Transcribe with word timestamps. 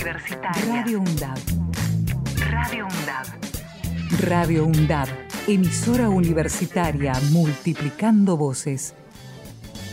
Universitaria. 0.00 0.74
Radio 0.74 1.00
UNDAB. 1.00 1.38
Radio 2.50 2.86
UNDAB. 2.86 3.26
Radio 4.20 4.66
UNDAB. 4.66 5.08
Emisora 5.48 6.08
universitaria 6.08 7.14
multiplicando 7.32 8.36
voces. 8.36 8.94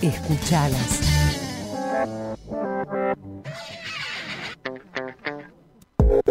Escuchalas. 0.03 1.01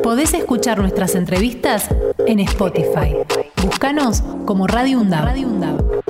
Podés 0.05 0.35
escuchar 0.35 0.79
nuestras 0.79 1.17
entrevistas 1.17 1.89
en 2.29 2.39
Spotify. 2.41 3.17
Búscanos 3.61 4.23
como 4.47 4.69
Radio 4.69 5.01
UNDAB. 5.01 5.25
Radio 5.25 5.49
UNDAB. 5.49 6.04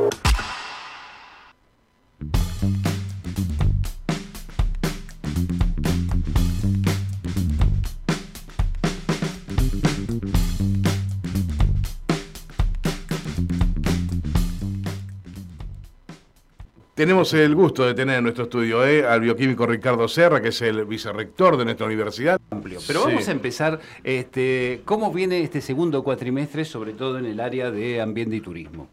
Tenemos 16.95 17.35
el 17.35 17.57
gusto 17.57 17.85
de 17.85 17.93
tener 17.95 18.19
en 18.19 18.23
nuestro 18.23 18.45
estudio 18.45 18.87
¿eh? 18.87 19.05
al 19.05 19.21
bioquímico 19.21 19.67
Ricardo 19.67 20.07
Serra, 20.07 20.41
que 20.41 20.49
es 20.49 20.63
el 20.63 20.85
vicerrector 20.85 21.57
de 21.57 21.65
nuestra 21.65 21.87
universidad. 21.87 22.41
Pero 22.63 22.81
Sí. 22.81 22.93
vamos 23.05 23.27
a 23.29 23.33
empezar, 23.33 23.81
este, 24.05 24.81
¿cómo 24.85 25.13
viene 25.13 25.43
este 25.43 25.61
segundo 25.61 26.05
cuatrimestre, 26.05 26.65
sobre 26.65 26.93
todo 26.93 27.19
en 27.19 27.27
el 27.27 27.41
área 27.41 27.73
de 27.73 28.01
ambiente 28.01 28.37
y 28.37 28.41
turismo? 28.41 28.89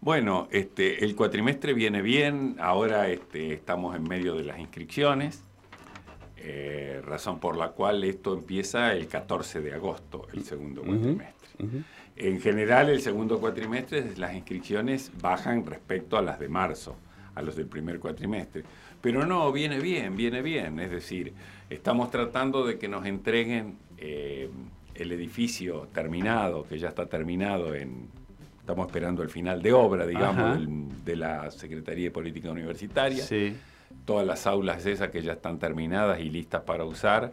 Bueno, 0.00 0.46
este, 0.52 1.04
el 1.04 1.16
cuatrimestre 1.16 1.74
viene 1.74 2.00
bien, 2.00 2.54
ahora 2.60 3.08
este, 3.08 3.54
estamos 3.54 3.96
en 3.96 4.04
medio 4.04 4.36
de 4.36 4.44
las 4.44 4.60
inscripciones, 4.60 5.42
eh, 6.36 7.02
razón 7.04 7.40
por 7.40 7.56
la 7.56 7.70
cual 7.70 8.04
esto 8.04 8.34
empieza 8.34 8.92
el 8.92 9.08
14 9.08 9.60
de 9.62 9.74
agosto, 9.74 10.28
el 10.32 10.44
segundo 10.44 10.82
cuatrimestre. 10.82 11.34
En 12.14 12.40
general, 12.40 12.88
el 12.88 13.00
segundo 13.00 13.40
cuatrimestre, 13.40 14.12
las 14.16 14.32
inscripciones 14.34 15.10
bajan 15.20 15.66
respecto 15.66 16.16
a 16.16 16.22
las 16.22 16.38
de 16.38 16.48
marzo, 16.48 16.94
a 17.36 17.42
los 17.42 17.54
del 17.54 17.66
primer 17.66 18.00
cuatrimestre. 18.00 18.64
Pero 19.00 19.24
no, 19.24 19.52
viene 19.52 19.78
bien, 19.78 20.16
viene 20.16 20.42
bien. 20.42 20.80
Es 20.80 20.90
decir, 20.90 21.32
estamos 21.70 22.10
tratando 22.10 22.66
de 22.66 22.78
que 22.78 22.88
nos 22.88 23.06
entreguen 23.06 23.76
eh, 23.98 24.50
el 24.94 25.12
edificio 25.12 25.88
terminado, 25.94 26.64
que 26.66 26.78
ya 26.78 26.88
está 26.88 27.06
terminado 27.06 27.74
en... 27.74 28.08
Estamos 28.60 28.88
esperando 28.88 29.22
el 29.22 29.28
final 29.30 29.62
de 29.62 29.72
obra, 29.72 30.06
digamos, 30.06 30.58
del- 30.58 31.04
de 31.04 31.14
la 31.16 31.50
Secretaría 31.52 32.06
de 32.06 32.10
Política 32.10 32.50
Universitaria 32.50 33.22
Sí. 33.22 33.54
todas 34.04 34.26
las 34.26 34.44
aulas 34.48 34.84
esas 34.86 35.10
que 35.10 35.22
ya 35.22 35.34
están 35.34 35.60
terminadas 35.60 36.18
y 36.18 36.30
listas 36.30 36.62
para 36.62 36.84
usar, 36.84 37.30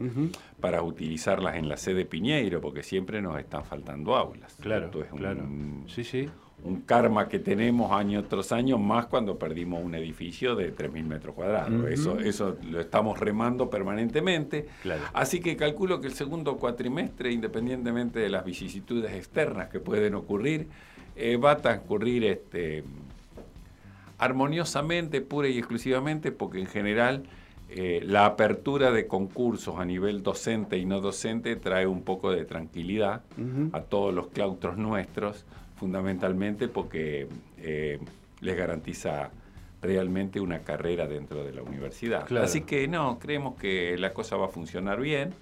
para 0.62 0.84
utilizarlas 0.84 1.56
en 1.56 1.68
la 1.70 1.78
sede 1.78 2.06
Piñeiro, 2.06 2.62
porque 2.62 2.84
siempre 2.84 3.20
nos 3.22 3.40
están 3.40 3.66
faltando 3.66 4.16
aulas. 4.16 4.56
Claro, 4.62 4.86
Esto 4.86 5.04
es 5.04 5.12
un, 5.12 5.18
claro. 5.18 5.48
Sí, 5.88 6.04
sí. 6.04 6.30
Un 6.64 6.82
karma 6.82 7.28
que 7.28 7.40
tenemos 7.40 7.92
año 7.92 8.24
tras 8.24 8.52
año, 8.52 8.78
más 8.78 9.08
cuando 9.08 9.38
perdimos 9.38 9.84
un 9.84 9.96
edificio 9.96 10.56
de 10.56 10.74
3.000 10.74 11.04
metros 11.04 11.36
cuadrados. 11.36 11.90
Eso, 11.92 12.20
eso 12.20 12.58
lo 12.70 12.80
estamos 12.80 13.20
remando 13.20 13.70
permanentemente. 13.70 14.68
Claro. 14.82 15.04
Así 15.14 15.42
que 15.42 15.58
calculo 15.58 16.00
que 16.00 16.08
el 16.08 16.14
segundo 16.14 16.58
cuatrimestre, 16.58 17.32
independientemente 17.32 18.20
de 18.20 18.30
las 18.30 18.46
vicisitudes 18.46 19.14
externas 19.14 19.70
que 19.70 19.80
pueden 19.80 20.16
ocurrir, 20.16 20.68
eh, 21.16 21.38
va 21.38 21.52
a 21.52 21.58
transcurrir 21.58 22.24
este, 22.24 22.84
armoniosamente, 24.18 25.22
pura 25.22 25.50
y 25.50 25.58
exclusivamente, 25.58 26.32
porque 26.32 26.60
en 26.60 26.68
general 26.68 27.24
eh, 27.70 28.02
la 28.06 28.26
apertura 28.26 28.92
de 28.92 29.08
concursos 29.08 29.80
a 29.80 29.86
nivel 29.86 30.24
docente 30.24 30.78
y 30.78 30.86
no 30.86 31.02
docente 31.02 31.56
trae 31.56 31.88
un 31.88 32.04
poco 32.04 32.32
de 32.32 32.46
tranquilidad 32.46 33.24
a 33.72 33.82
todos 33.82 34.14
los 34.14 34.28
claustros 34.28 34.78
nuestros, 34.78 35.46
fundamentalmente 35.84 36.70
porque 36.70 37.28
eh, 37.58 38.00
les 38.40 38.56
garantiza 38.56 39.32
realmente 39.82 40.40
una 40.40 40.60
carrera 40.60 41.08
dentro 41.08 41.44
de 41.44 41.52
la 41.52 41.62
universidad. 41.62 42.26
Claro. 42.26 42.46
Así 42.46 42.62
que 42.62 42.88
no, 42.88 43.20
creemos 43.20 43.58
que 43.58 43.98
la 43.98 44.14
cosa 44.14 44.38
va 44.38 44.46
a 44.46 44.48
funcionar 44.48 45.02
bien. 45.02 45.34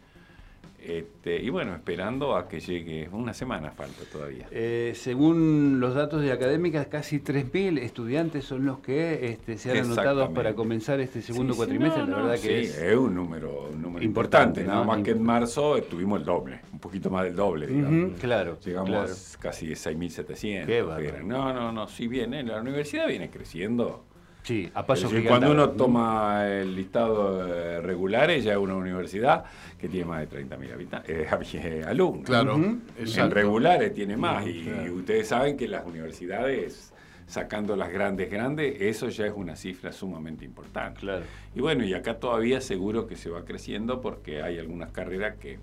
Este, 0.83 1.41
y 1.41 1.49
bueno, 1.49 1.75
esperando 1.75 2.35
a 2.35 2.47
que 2.47 2.59
llegue, 2.59 3.07
una 3.11 3.33
semana 3.33 3.71
falta 3.71 4.01
todavía. 4.11 4.47
Eh, 4.51 4.93
según 4.95 5.79
los 5.79 5.93
datos 5.93 6.21
de 6.21 6.31
académicas, 6.31 6.87
casi 6.87 7.19
3.000 7.19 7.77
estudiantes 7.79 8.45
son 8.45 8.65
los 8.65 8.79
que 8.79 9.27
este, 9.27 9.57
se 9.57 9.71
han 9.71 9.85
anotado 9.85 10.33
para 10.33 10.55
comenzar 10.55 10.99
este 10.99 11.21
segundo 11.21 11.53
Sí, 11.53 11.59
sí, 11.59 11.65
cuatrimestre. 11.65 12.01
no, 12.03 12.09
la 12.09 12.17
no, 12.17 12.23
verdad 12.23 12.41
que 12.41 12.65
sí, 12.65 12.73
es... 12.83 12.95
un 12.97 13.13
número, 13.13 13.69
un 13.71 13.81
número 13.81 14.03
Importante, 14.03 14.61
importante. 14.61 14.63
Nada 14.65 14.83
más 14.83 15.03
que 15.03 15.11
en 15.11 15.21
marzo 15.23 15.77
estuvimos 15.77 16.19
el 16.19 16.25
doble, 16.25 16.61
un 16.73 16.79
poquito 16.79 17.09
más 17.09 17.25
del 17.25 17.35
doble, 17.35 17.67
digamos. 17.67 18.11
Ujú, 18.11 18.19
claro, 18.19 18.59
Llegamos 18.59 18.89
claro. 18.89 19.13
casi 19.39 19.67
a 19.71 19.75
6.700. 19.75 20.65
Qué 20.65 20.81
bárbaro. 20.81 21.07
eran. 21.07 21.27
No, 21.27 21.53
no, 21.53 21.71
no, 21.71 21.87
sí 21.87 22.07
viene, 22.07 22.43
la 22.43 22.59
universidad 22.59 23.07
viene 23.07 23.29
creciendo. 23.29 24.05
Sí, 24.43 24.69
a 24.73 24.85
paso 24.85 25.07
decir, 25.07 25.27
cuando 25.27 25.51
uno 25.51 25.69
toma 25.69 26.47
el 26.47 26.75
listado 26.75 27.47
eh, 27.47 27.79
regulares, 27.81 28.43
ya 28.43 28.53
es 28.53 28.57
una 28.57 28.75
universidad 28.75 29.43
que 29.77 29.87
tiene 29.87 30.05
más 30.05 30.27
de 30.29 30.45
30.000 30.45 30.73
habitantes, 30.73 31.27
eh, 31.53 31.83
alumnos. 31.87 32.25
Claro, 32.25 32.55
Ujú. 32.55 32.79
En 32.97 33.31
regulares 33.31 33.93
tiene 33.93 34.17
más. 34.17 34.45
Y 34.47 34.63
claro. 34.63 34.93
ustedes 34.95 35.27
saben 35.27 35.57
que 35.57 35.67
las 35.67 35.85
universidades, 35.85 36.91
sacando 37.27 37.75
las 37.75 37.91
grandes, 37.91 38.31
grandes, 38.31 38.81
eso 38.81 39.09
ya 39.09 39.27
es 39.27 39.33
una 39.35 39.55
cifra 39.55 39.91
sumamente 39.93 40.43
importante. 40.43 41.01
Claro. 41.01 41.23
Y 41.55 41.61
bueno, 41.61 41.83
y 41.85 41.93
acá 41.93 42.15
todavía 42.19 42.61
seguro 42.61 43.05
que 43.07 43.15
se 43.17 43.29
va 43.29 43.45
creciendo 43.45 44.01
porque 44.01 44.41
hay 44.41 44.57
algunas 44.57 44.91
carreras 44.91 45.35
que, 45.37 45.59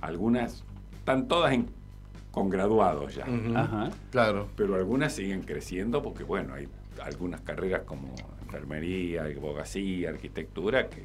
algunas, 0.00 0.64
están 0.98 1.28
todas 1.28 1.52
en- 1.52 1.70
con 2.30 2.50
graduados 2.50 3.14
ya. 3.14 3.24
Ajá. 3.54 3.90
Claro. 4.10 4.48
pero 4.56 4.74
algunas 4.76 5.12
siguen 5.14 5.42
creciendo 5.42 6.02
porque, 6.02 6.24
bueno, 6.24 6.54
hay 6.54 6.68
algunas 7.02 7.40
carreras 7.42 7.82
como 7.82 8.14
enfermería, 8.42 9.24
abogacía, 9.24 10.10
arquitectura 10.10 10.88
que 10.88 11.02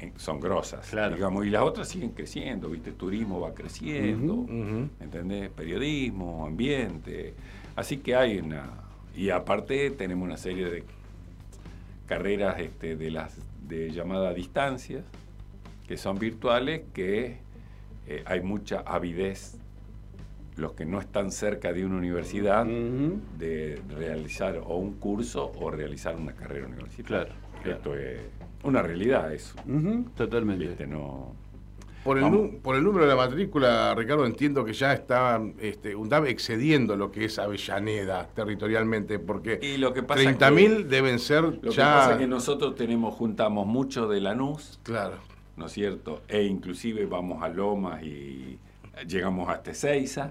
eh, 0.00 0.12
son 0.16 0.40
grosas, 0.40 0.88
Claro. 0.90 1.14
digamos, 1.14 1.46
y 1.46 1.50
las 1.50 1.62
otras 1.62 1.88
siguen 1.88 2.10
creciendo, 2.10 2.68
¿viste? 2.68 2.92
Turismo 2.92 3.40
va 3.40 3.54
creciendo, 3.54 4.34
Ujú. 4.34 4.88
¿entendés? 5.00 5.48
Periodismo, 5.50 6.46
ambiente, 6.46 7.34
así 7.76 7.98
que 7.98 8.14
hay 8.16 8.38
una... 8.38 8.70
Y 9.14 9.30
aparte 9.30 9.90
tenemos 9.90 10.24
una 10.26 10.36
serie 10.38 10.70
de 10.70 10.84
carreras 12.06 12.58
este, 12.60 12.96
de 12.96 13.10
las 13.10 13.36
de 13.68 13.90
llamada 13.90 14.32
distancias, 14.34 15.04
que 15.86 15.96
son 15.96 16.18
virtuales, 16.18 16.82
que 16.94 17.36
eh, 18.06 18.22
hay 18.26 18.40
mucha 18.40 18.80
avidez, 18.80 19.56
los 20.56 20.72
que 20.72 20.84
no 20.84 21.00
están 21.00 21.30
cerca 21.30 21.72
de 21.72 21.84
una 21.84 21.96
universidad, 21.96 22.66
de 22.66 23.80
realizar 23.96 24.58
o 24.64 24.76
un 24.76 24.94
curso 24.94 25.52
o 25.58 25.70
realizar 25.70 26.16
una 26.16 26.32
carrera 26.32 26.66
universitaria. 26.66 27.24
Claro, 27.24 27.40
claro. 27.62 27.76
Esto 27.78 27.94
es 27.96 28.20
una 28.64 28.82
realidad 28.82 29.32
eso. 29.32 29.54
Totalmente. 30.16 30.86
No, 30.86 31.34
Por 32.04 32.18
el, 32.18 32.58
por 32.62 32.76
número 32.82 33.04
de 33.06 33.10
la 33.10 33.16
matrícula, 33.16 33.94
Ricardo, 33.94 34.26
entiendo 34.26 34.64
que 34.64 34.72
ya 34.72 34.92
está 34.92 35.40
este, 35.60 35.94
UNDAB 35.96 36.26
excediendo 36.26 36.96
lo 36.96 37.10
que 37.10 37.24
es 37.26 37.38
Avellaneda 37.38 38.28
territorialmente, 38.34 39.18
porque 39.18 39.58
Y 39.62 39.76
lo 39.78 39.92
que 39.92 40.02
pasa 40.02 40.20
30.000 40.22 40.84
deben 40.84 41.18
ser 41.18 41.44
Lo 41.44 41.60
que 41.60 41.70
ya... 41.70 41.94
pasa 41.94 42.12
es 42.12 42.18
que 42.18 42.26
nosotros 42.26 42.74
tenemos, 42.74 43.14
juntamos 43.14 43.66
mucho 43.66 44.06
de 44.08 44.20
Lanús, 44.20 44.80
Claro. 44.82 45.16
¿no 45.56 45.66
es 45.66 45.72
cierto? 45.72 46.22
E 46.28 46.42
inclusive 46.42 47.06
vamos 47.06 47.42
a 47.42 47.48
Lomas 47.48 48.02
y 48.02 48.58
llegamos 49.06 49.48
hasta 49.48 49.70
Ezeiza. 49.72 50.30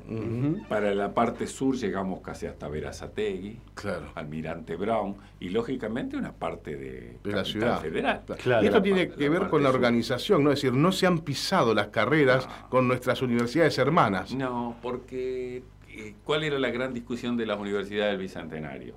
Para 0.70 0.94
la 0.96 1.14
parte 1.14 1.48
sur 1.48 1.76
llegamos 1.76 2.22
casi 2.22 2.46
hasta 2.46 2.68
Verazategui, 2.68 3.60
Claro. 3.74 4.12
Almirante 4.16 4.76
Brown 4.76 5.16
y 5.40 5.50
lógicamente 5.50 6.16
una 6.18 6.32
parte 6.34 6.76
de, 6.76 7.18
De 7.24 7.32
la 7.32 7.44
ciudad. 7.44 7.82
Federal. 7.82 8.22
Claro. 8.42 8.64
y 8.64 8.66
esto 8.68 8.78
La 8.78 8.84
tiene 8.84 9.10
que 9.10 9.30
ver 9.30 9.48
con 9.50 9.63
la 9.63 9.69
sur. 9.69 9.75
organización, 9.78 10.44
¿no? 10.44 10.52
Es 10.52 10.62
decir, 10.62 10.74
no 10.78 10.92
se 10.92 11.08
han 11.08 11.19
pisado 11.19 11.74
las 11.74 11.88
carreras 11.88 12.48
No. 12.48 12.69
con 12.69 12.88
nuestras 12.88 13.22
universidades 13.22 13.78
hermanas. 13.78 14.34
No, 14.34 14.75
porque 14.81 15.64
eh, 15.90 16.16
¿cuál 16.24 16.44
era 16.44 16.57
la 16.60 16.69
gran 16.69 16.94
discusión 16.94 17.36
de 17.38 17.46
las 17.46 17.60
universidades 17.60 18.12
del 18.14 18.22
Bicentenario? 18.22 18.96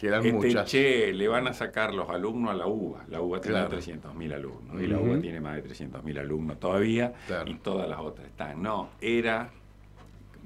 Que 0.00 0.06
eran 0.08 0.24
Este, 0.24 0.32
muchas. 0.32 0.70
che, 0.70 1.12
le 1.12 1.28
van 1.28 1.46
a 1.46 1.52
sacar 1.52 1.92
los 1.92 2.08
alumnos 2.08 2.52
a 2.52 2.54
la 2.54 2.66
UBA. 2.66 3.04
La 3.08 3.20
UBA 3.20 3.40
tiene 3.42 3.58
Claro. 3.58 3.76
300.000 3.78 4.32
alumnos 4.32 4.82
y 4.82 4.86
la. 4.86 4.98
UBA 4.98 5.20
tiene 5.20 5.40
más 5.42 5.56
de 5.56 5.62
300.000 5.62 6.18
alumnos 6.18 6.58
todavía 6.58 7.12
Claro. 7.26 7.50
y 7.50 7.54
todas 7.56 7.86
las 7.86 8.00
otras 8.00 8.26
están. 8.26 8.62
No, 8.62 8.88
era... 9.02 9.50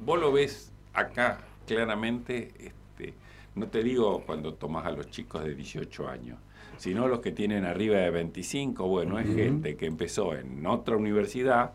Vos 0.05 0.19
lo 0.21 0.33
ves 0.33 0.73
acá 0.93 1.39
claramente, 1.69 2.51
este, 2.59 3.15
no 3.55 3.69
te 3.69 3.85
digo 3.85 4.25
cuando 4.27 4.55
tomás 4.55 4.87
a 4.87 4.91
los 4.91 5.09
chicos 5.09 5.45
de 5.45 5.55
18 5.55 6.09
años, 6.09 6.37
sino 6.77 7.07
los 7.07 7.21
que 7.21 7.31
tienen 7.31 7.65
arriba 7.65 7.99
de 7.99 8.11
25, 8.11 8.89
bueno, 8.89 9.21
es 9.21 9.33
gente 9.37 9.77
que 9.77 9.87
empezó 9.87 10.35
en 10.35 10.67
otra 10.67 10.97
universidad 10.97 11.75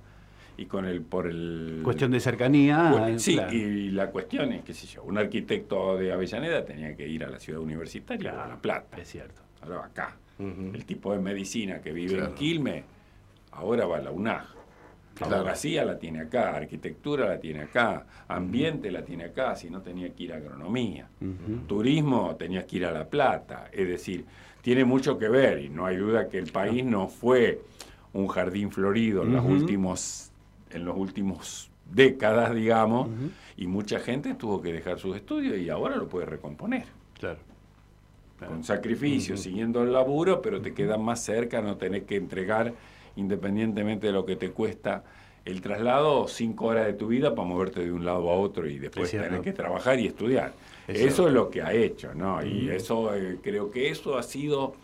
y 0.60 0.66
con 0.66 0.86
el 0.86 1.02
por 1.02 1.28
el 1.28 1.80
Cuestión 1.84 2.12
de 2.12 2.20
cercanía. 2.20 2.92
bueno, 2.92 3.08
eh, 3.08 3.20
sí, 3.20 3.36
claro. 3.36 3.54
y 3.54 3.92
la 3.92 4.12
cuestión 4.12 4.52
es, 4.52 4.64
qué 4.64 4.74
sé 4.74 4.88
yo, 4.88 5.04
un 5.04 5.18
arquitecto 5.18 5.98
de 5.98 6.12
Avellaneda 6.12 6.66
tenía 6.66 6.96
que 6.96 7.08
ir 7.08 7.24
a 7.24 7.30
la 7.30 7.40
ciudad 7.40 7.62
universitaria, 7.62 8.44
a 8.44 8.48
La 8.48 8.58
Plata. 8.58 8.98
Es 8.98 9.08
cierto. 9.08 9.42
Ahora 9.62 9.78
va 9.78 9.86
acá. 9.86 10.18
El 10.40 10.86
tipo 10.86 11.12
de 11.12 11.20
medicina 11.20 11.82
que 11.82 11.92
vive 11.92 12.16
Claro. 12.16 12.30
en 12.30 12.36
Quilmes 12.36 12.84
Ahora 13.52 13.86
va 13.86 13.98
a 13.98 14.02
la 14.02 14.12
UNAG. 14.12 14.46
Claro. 15.16 15.36
Abogacía 15.36 15.84
la 15.84 16.00
tiene 16.00 16.22
acá, 16.22 16.56
arquitectura 16.56 17.28
la 17.28 17.40
tiene 17.40 17.64
acá, 17.64 18.06
ambiente 18.30 18.90
la 18.90 19.04
tiene 19.04 19.26
acá, 19.26 19.56
si 19.56 19.70
no 19.70 19.82
tenía 19.82 20.14
que 20.14 20.24
ir 20.24 20.34
a 20.34 20.38
agronomía. 20.38 21.10
Turismo 21.68 22.36
tenías 22.38 22.64
que 22.66 22.78
ir 22.78 22.86
a 22.86 22.92
La 22.92 23.10
Plata. 23.10 23.70
Es 23.74 23.86
decir, 23.88 24.24
tiene 24.62 24.86
mucho 24.86 25.18
que 25.18 25.28
ver 25.28 25.60
y 25.60 25.70
no 25.70 25.86
hay 25.86 25.98
duda 25.98 26.30
que 26.30 26.38
el 26.38 26.52
país 26.52 26.86
no 26.86 27.10
fue 27.10 27.60
un 28.14 28.28
jardín 28.28 28.72
florido 28.72 29.24
en, 29.24 29.34
los 29.34 29.46
últimos, 29.46 30.29
en 30.72 30.86
los 30.86 30.98
últimos 30.98 31.70
décadas, 31.92 32.54
digamos, 32.54 33.10
y 33.58 33.68
mucha 33.68 34.00
gente 34.00 34.36
tuvo 34.36 34.62
que 34.62 34.72
dejar 34.72 35.00
sus 35.00 35.16
estudios 35.16 35.58
y 35.58 35.70
ahora 35.70 35.96
lo 35.96 36.08
puede 36.08 36.26
recomponer. 36.26 36.86
Claro. 37.18 37.40
Claro. 38.38 38.54
Con 38.54 38.64
sacrificio, 38.64 39.36
siguiendo 39.36 39.84
el 39.84 39.92
laburo, 39.92 40.42
pero 40.42 40.62
te 40.62 40.74
quedas 40.74 41.00
más 41.00 41.22
cerca, 41.22 41.62
no 41.62 41.76
tenés 41.76 42.04
que 42.04 42.16
entregar, 42.16 42.74
independientemente 43.18 44.08
de 44.08 44.14
lo 44.14 44.26
que 44.26 44.38
te 44.38 44.52
cuesta 44.52 45.04
el 45.46 45.62
traslado, 45.62 46.28
cinco 46.28 46.68
horas 46.68 46.86
de 46.86 46.94
tu 46.94 47.08
vida 47.08 47.36
para 47.36 47.48
moverte 47.48 47.84
de 47.84 47.92
un 47.92 48.06
lado 48.06 48.30
a 48.30 48.36
otro 48.36 48.68
y 48.68 48.78
después 48.78 49.10
tener 49.12 49.42
que 49.42 49.54
trabajar 49.54 50.00
y 50.00 50.08
estudiar. 50.08 50.54
Es 50.88 50.98
eso 50.98 51.06
cierto. 51.08 51.28
es 51.28 51.34
lo 51.34 51.50
que 51.50 51.62
ha 51.62 51.74
hecho, 51.74 52.14
¿no? 52.14 52.44
Y 52.46 52.70
eso, 52.70 53.14
eh, 53.16 53.40
creo 53.42 53.72
que 53.72 53.90
eso 53.90 54.18
ha 54.18 54.24
sido 54.24 54.76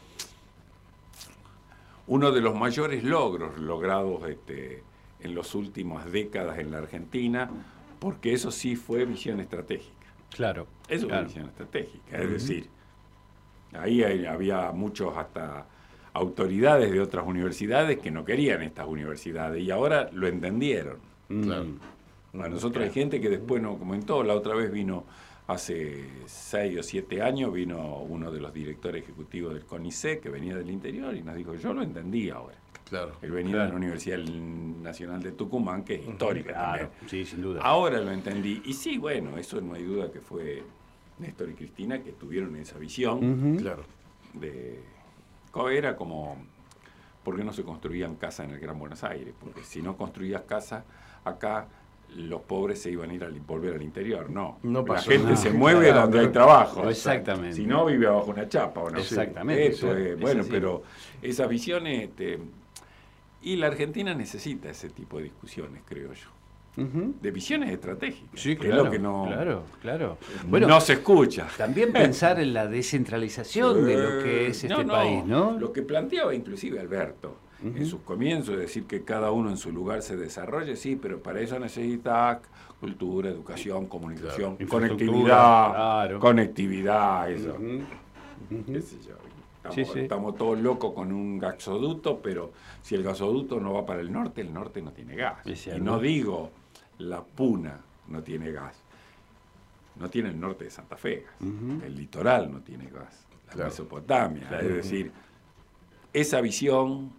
uno 2.07 2.31
de 2.31 2.41
los 2.41 2.55
mayores 2.55 3.03
logros 3.03 3.57
logrados 3.57 4.27
este, 4.29 4.83
en 5.25 5.35
las 5.35 5.53
últimas 5.55 6.11
décadas 6.11 6.57
en 6.59 6.71
la 6.71 6.77
Argentina, 6.79 7.49
porque 7.99 8.33
eso 8.33 8.51
sí 8.51 8.75
fue 8.75 9.05
visión 9.05 9.39
estratégica. 9.39 9.91
Claro. 10.29 10.67
Eso 10.87 11.07
claro. 11.07 11.23
es 11.23 11.33
visión 11.33 11.47
estratégica, 11.49 12.17
es 12.17 12.29
decir, 12.29 12.67
ahí 13.73 14.03
hay- 14.03 14.25
había 14.25 14.71
muchos 14.71 15.15
hasta 15.17 15.65
autoridades 16.13 16.91
de 16.91 17.01
otras 17.01 17.25
universidades 17.27 17.99
que 17.99 18.09
no 18.11 18.23
querían 18.23 18.61
estas 18.61 18.87
universidades 18.87 19.61
y 19.61 19.71
ahora 19.71 20.09
lo 20.13 20.27
entendieron. 20.27 20.97
Mm. 21.29 21.43
Claro. 21.43 21.65
Para 22.31 22.49
nosotros 22.49 22.83
hay 22.85 22.91
gente 22.91 23.19
que 23.19 23.29
después 23.29 23.61
nos 23.61 23.77
comentó, 23.77 24.23
la 24.23 24.33
otra 24.35 24.55
vez 24.55 24.71
vino 24.71 25.05
hace 25.47 26.05
seis 26.25 26.77
o 26.79 26.83
siete 26.83 27.21
años, 27.21 27.53
vino 27.53 27.99
uno 28.01 28.31
de 28.31 28.39
los 28.41 28.53
directores 28.53 29.03
ejecutivos 29.03 29.53
del 29.53 29.63
CONICET 29.65 30.21
que 30.21 30.29
venía 30.29 30.55
del 30.55 30.69
interior 30.69 31.15
y 31.15 31.21
nos 31.21 31.35
dijo, 31.35 31.55
yo 31.55 31.73
lo 31.73 31.81
entendí 31.81 32.29
ahora. 32.29 32.55
Claro. 32.89 33.13
Él 33.21 33.31
venía 33.31 33.51
Claro. 33.53 33.65
de 33.65 33.71
la 33.71 33.75
Universidad 33.77 34.19
Nacional 34.19 35.21
de 35.23 35.31
Tucumán, 35.31 35.83
que 35.83 35.95
es 35.95 36.07
histórica 36.07 36.53
Claro, 36.53 36.89
también. 36.89 37.09
sí, 37.09 37.25
sin 37.25 37.41
duda. 37.41 37.61
Ahora 37.63 37.99
lo 37.99 38.11
entendí. 38.11 38.61
Y 38.65 38.73
sí, 38.73 38.97
bueno, 38.97 39.37
eso 39.37 39.59
no 39.61 39.73
hay 39.73 39.83
duda 39.83 40.11
que 40.11 40.19
fue 40.21 40.63
Néstor 41.19 41.49
y 41.49 41.53
Cristina 41.53 42.01
que 42.03 42.11
tuvieron 42.11 42.55
esa 42.57 42.77
visión. 42.77 43.57
Claro. 43.57 43.83
de... 44.33 44.79
Era 45.71 45.95
como, 45.95 46.35
¿por 47.23 47.37
qué 47.37 47.43
no 47.45 47.53
se 47.53 47.63
construían 47.63 48.15
casas 48.17 48.45
en 48.47 48.53
el 48.55 48.59
Gran 48.59 48.77
Buenos 48.77 49.03
Aires? 49.05 49.33
Porque 49.39 49.63
si 49.63 49.81
no 49.81 49.95
construías 49.95 50.41
casas 50.41 50.83
acá, 51.23 51.67
los 52.17 52.41
pobres 52.41 52.81
se 52.81 52.91
iban 52.91 53.09
a 53.09 53.13
ir 53.13 53.23
a 53.23 53.29
volver 53.47 53.75
al 53.75 53.81
interior. 53.81 54.29
No, 54.29 54.59
No 54.63 54.85
la 54.85 55.01
gente 55.01 55.23
nada. 55.23 55.35
se 55.37 55.49
mueve 55.51 55.85
Claro. 55.87 56.01
donde 56.01 56.19
hay 56.19 56.27
trabajo. 56.27 56.89
Exactamente. 56.89 57.55
Si 57.55 57.65
no, 57.65 57.85
vive 57.85 58.05
abajo 58.05 58.31
una 58.31 58.47
chapa. 58.49 58.81
¿o 58.81 58.89
no? 58.89 58.99
Exactamente, 58.99 59.67
Eso 59.67 59.95
es, 59.95 60.19
bueno, 60.19 60.43
pero 60.49 60.83
esas 61.21 61.47
visiones... 61.49 62.09
Este, 62.09 62.37
y 63.45 63.55
la 63.55 63.67
Argentina 63.67 64.13
necesita 64.13 64.69
ese 64.69 64.89
tipo 64.89 65.17
de 65.17 65.23
discusiones, 65.25 65.81
creo 65.87 66.11
yo. 66.13 66.27
De 67.21 67.31
visiones 67.31 67.69
estratégicas. 67.71 68.37
Sí, 68.37 68.57
que 68.57 68.65
claro. 68.67 68.81
es 68.81 68.85
lo 68.85 68.91
que 68.91 68.99
no, 68.99 69.25
Claro, 69.27 69.63
claro. 69.81 70.17
no 70.49 70.81
se 70.81 70.93
escucha. 70.93 71.47
También 71.57 71.93
pensar 71.93 72.37
en 72.41 72.53
la 72.53 72.67
descentralización 72.67 73.85
de 73.85 73.95
lo 73.97 74.23
que 74.23 74.47
es 74.47 74.63
Eh, 74.63 74.67
este 74.67 74.67
no, 74.67 74.83
no, 74.83 74.93
país, 74.93 75.23
¿no? 75.23 75.57
Lo 75.57 75.71
que 75.71 75.83
planteaba 75.83 76.35
inclusive 76.35 76.77
Alberto 76.81 77.37
en 77.63 77.85
sus 77.85 78.01
comienzos, 78.01 78.57
decir, 78.57 78.83
que 78.85 79.03
cada 79.03 79.31
uno 79.31 79.49
en 79.49 79.57
su 79.57 79.71
lugar 79.71 80.01
se 80.01 80.17
desarrolle, 80.17 80.75
sí, 80.75 80.99
pero 81.01 81.23
para 81.23 81.39
eso 81.39 81.57
necesita 81.57 82.41
cultura, 82.79 83.29
educación, 83.29 83.85
comunicación, 83.87 84.57
Claro. 84.57 84.69
conectividad, 84.69 85.69
claro. 85.71 86.19
conectividad, 86.19 87.31
eso. 87.31 87.57
Qué 88.67 88.81
sé 88.81 88.97
yo. 89.07 89.15
Estamos, 89.69 89.75
Sí, 89.75 89.85
sí. 89.93 89.99
estamos 90.01 90.35
todos 90.35 90.59
locos 90.59 90.93
con 90.93 91.11
un 91.11 91.37
gasoducto, 91.39 92.21
pero 92.21 92.51
si 92.81 92.95
el 92.95 93.03
gasoducto 93.03 93.59
no 93.59 93.73
va 93.73 93.85
para 93.85 94.01
el 94.01 94.11
norte, 94.11 94.41
el 94.41 94.53
norte 94.53 94.81
no 94.81 94.91
tiene 94.91 95.15
gas. 95.15 95.37
Y 95.77 95.81
no 95.81 95.99
digo 95.99 96.51
la 96.99 97.23
puna 97.23 97.79
no 98.07 98.21
tiene 98.23 98.51
gas. 98.51 98.77
No 99.97 100.09
tiene 100.09 100.29
el 100.29 100.39
norte 100.39 100.65
de 100.65 100.71
Santa 100.71 100.97
Fe 100.97 101.25
gas. 101.39 101.83
El 101.83 101.95
litoral 101.95 102.51
no 102.51 102.59
tiene 102.61 102.85
gas. 102.89 103.25
La 103.47 103.53
Claro. 103.53 103.69
Mesopotamia. 103.69 104.47
Claro. 104.47 104.67
Es 104.67 104.75
decir, 104.75 105.11
esa 106.13 106.41
visión 106.41 107.11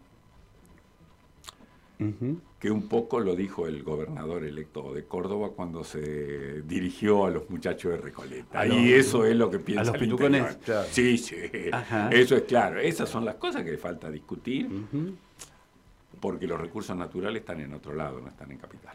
Que 2.59 2.71
un 2.71 2.89
poco 2.89 3.21
lo 3.21 3.35
dijo 3.37 3.67
el 3.67 3.83
gobernador 3.83 4.45
electo 4.45 4.93
de 4.93 5.05
Córdoba 5.05 5.51
cuando 5.57 5.83
se 5.85 6.63
dirigió 6.63 7.27
a 7.27 7.31
los 7.31 7.49
muchachos 7.51 7.93
de 7.93 7.99
Recoleta. 7.99 8.61
A 8.61 8.67
y 8.67 8.71
los- 8.91 9.07
eso 9.07 9.25
es 9.25 9.37
lo 9.37 9.51
que 9.51 9.59
piensa 9.59 9.85
los 9.85 9.95
el 9.95 10.01
pitucones. 10.01 10.57
Claro. 10.65 10.89
Sí, 10.91 11.17
sí. 11.19 11.37
Ajá. 11.73 12.09
Eso 12.11 12.37
es 12.37 12.43
claro. 12.43 12.79
Esas 12.81 13.09
son 13.09 13.25
las 13.25 13.37
cosas 13.37 13.63
que 13.65 13.71
le 13.73 13.79
falta 13.79 14.11
discutir 14.11 14.69
porque 16.21 16.47
los 16.47 16.61
recursos 16.61 16.97
naturales 16.97 17.41
están 17.41 17.61
en 17.61 17.75
otro 17.75 17.95
lado, 17.95 18.21
no 18.21 18.29
están 18.29 18.51
en 18.51 18.59
capital. 18.59 18.95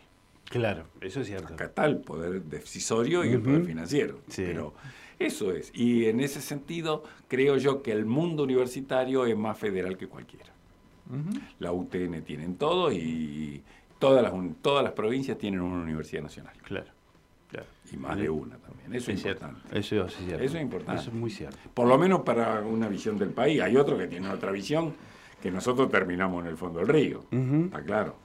Claro, 0.50 0.84
eso 1.00 1.22
es 1.22 1.28
cierto. 1.28 1.54
Acá 1.54 1.66
está 1.66 1.86
el 1.86 1.98
poder 1.98 2.42
decisorio 2.44 3.24
y 3.24 3.30
el 3.30 3.42
poder 3.42 3.64
financiero. 3.64 4.20
Sí. 4.28 4.44
Pero 4.48 4.74
eso 5.18 5.52
es. 5.54 5.72
Y 5.74 6.06
en 6.08 6.20
ese 6.20 6.42
sentido, 6.42 7.04
creo 7.28 7.58
yo 7.58 7.82
que 7.82 7.92
el 7.94 8.06
mundo 8.06 8.44
universitario 8.44 9.26
es 9.26 9.38
más 9.38 9.58
federal 9.58 9.98
que 9.98 10.08
cualquiera. 10.08 10.52
La 11.60 11.72
UTN 11.72 12.22
tienen 12.24 12.56
todo 12.56 12.92
y 12.92 13.62
todas 14.00 14.24
las, 14.24 14.34
todas 14.62 14.84
las 14.84 14.94
provincias 14.94 15.38
tienen 15.38 15.62
una 15.62 15.84
universidad 15.84 16.24
nacional. 16.24 16.54
Claro, 16.64 16.88
claro. 17.50 17.68
Y 17.92 17.98
más 17.98 18.18
de 18.18 18.30
una 18.30 18.58
también. 18.58 18.94
Eso 18.94 19.12
es, 19.12 19.18
Es 19.18 19.24
cierto. 19.24 19.46
importante. 19.46 19.80
Eso 19.80 20.06
es 20.06 20.16
cierto. 20.16 20.44
Eso 20.44 20.56
es 20.58 20.62
importante. 20.64 21.02
Eso 21.02 21.10
es 21.12 21.16
muy 21.16 21.30
cierto. 21.30 21.58
Por 21.74 21.88
lo 21.88 21.98
menos 21.98 22.22
para 22.22 22.62
una 22.62 22.88
visión 22.88 23.18
del 23.18 23.30
país. 23.30 23.62
Hay 23.62 23.76
otros 23.76 24.00
que 24.00 24.08
tienen 24.08 24.32
otra 24.32 24.52
visión 24.52 24.94
que 25.42 25.52
nosotros 25.52 25.90
terminamos 25.90 26.44
en 26.44 26.50
el 26.52 26.58
fondo 26.58 26.80
del 26.80 26.88
río. 26.88 27.26
Está 27.32 27.82
claro. 27.84 28.16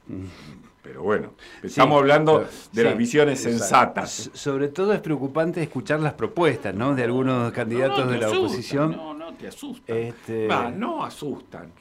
Pero 0.82 1.02
bueno, 1.02 1.32
estamos 1.64 1.98
hablando 1.98 2.40
de 2.40 2.46
Sí. 2.72 2.82
las 2.82 2.96
visiones 2.96 3.40
Exacto. 3.44 3.58
sensatas. 3.58 4.30
Sobre 4.34 4.68
todo 4.68 4.92
es 4.92 5.00
preocupante 5.00 5.60
escuchar 5.60 5.98
las 5.98 6.12
propuestas, 6.14 6.74
¿no? 6.76 6.94
De 6.94 7.02
algunos 7.02 7.52
candidatos 7.52 7.98
No, 7.98 8.04
no, 8.04 8.12
de 8.12 8.18
la 8.18 8.26
asustan, 8.26 8.44
oposición. 8.46 8.90
No, 8.92 9.14
no 9.14 9.34
te 9.34 9.48
asustan. 9.48 9.96
Este- 9.96 10.46
Va, 10.46 10.70
no 10.70 11.04
asustan. 11.04 11.72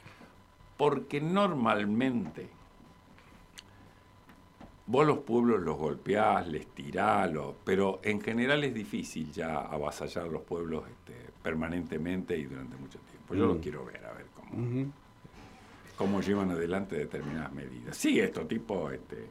Porque 0.76 1.20
normalmente 1.20 2.48
vos 4.86 5.06
los 5.06 5.18
pueblos 5.18 5.60
los 5.62 5.76
golpeás, 5.76 6.46
les 6.46 6.66
tirás, 6.68 7.32
los- 7.32 7.54
pero 7.64 8.00
en 8.02 8.20
general 8.20 8.62
es 8.64 8.74
difícil 8.74 9.32
ya 9.32 9.60
avasallar 9.60 10.26
los 10.28 10.42
pueblos 10.42 10.84
este, 10.88 11.14
permanentemente 11.42 12.36
y 12.38 12.44
durante 12.44 12.76
mucho 12.76 12.98
tiempo. 13.00 13.34
Yo 13.34 13.44
Mm. 13.46 13.48
los 13.48 13.58
quiero 13.58 13.84
ver, 13.84 14.04
a 14.06 14.12
ver 14.12 14.26
cómo, 14.34 14.92
cómo 15.96 16.20
llevan 16.20 16.50
adelante 16.50 16.96
determinadas 16.96 17.52
medidas. 17.52 17.96
Sí, 17.96 18.20
estos 18.20 18.46
tipos, 18.46 18.92
este, 18.92 19.28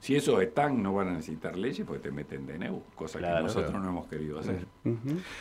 si 0.00 0.14
esos 0.16 0.40
están, 0.42 0.82
no 0.82 0.94
van 0.94 1.08
a 1.08 1.12
necesitar 1.12 1.56
leyes 1.56 1.86
porque 1.86 2.02
te 2.02 2.10
meten 2.10 2.46
DNU, 2.46 2.82
cosa 2.94 3.18
Claro, 3.18 3.36
que 3.38 3.42
nosotros 3.44 3.70
claro. 3.70 3.84
no 3.84 3.90
hemos 3.90 4.06
querido 4.06 4.38
hacer. 4.38 4.66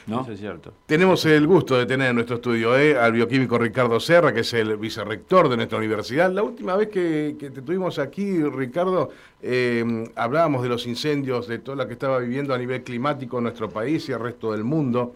¿No? 0.08 0.22
Eso 0.22 0.32
es 0.32 0.40
cierto. 0.40 0.74
Tenemos 0.86 1.26
el 1.26 1.46
gusto 1.46 1.78
de 1.78 1.86
tener 1.86 2.10
en 2.10 2.16
nuestro 2.16 2.38
estudio 2.38 2.78
¿eh? 2.78 2.98
al 2.98 3.12
bioquímico 3.12 3.58
Ricardo 3.58 4.00
Serra, 4.00 4.34
que 4.34 4.42
es 4.42 4.54
el 4.54 4.78
vicerrector 4.78 5.50
de 5.50 5.58
nuestra 5.58 5.78
universidad. 5.78 6.32
La 6.32 6.44
última 6.44 6.76
vez 6.76 6.90
que, 6.90 7.36
que 7.40 7.52
te 7.52 7.62
tuvimos 7.62 8.00
aquí, 8.00 8.44
Ricardo, 8.44 9.10
eh, 9.42 10.10
hablábamos 10.16 10.64
de 10.64 10.70
los 10.70 10.88
incendios, 10.88 11.48
de 11.48 11.60
todo 11.60 11.76
lo 11.76 11.86
que 11.88 11.94
estaba 11.94 12.20
viviendo 12.20 12.54
a 12.54 12.58
nivel 12.58 12.84
climático 12.84 13.38
en 13.38 13.44
nuestro 13.44 13.70
país 13.70 14.08
y 14.10 14.12
el 14.12 14.20
resto 14.20 14.52
del 14.52 14.64
mundo. 14.64 15.14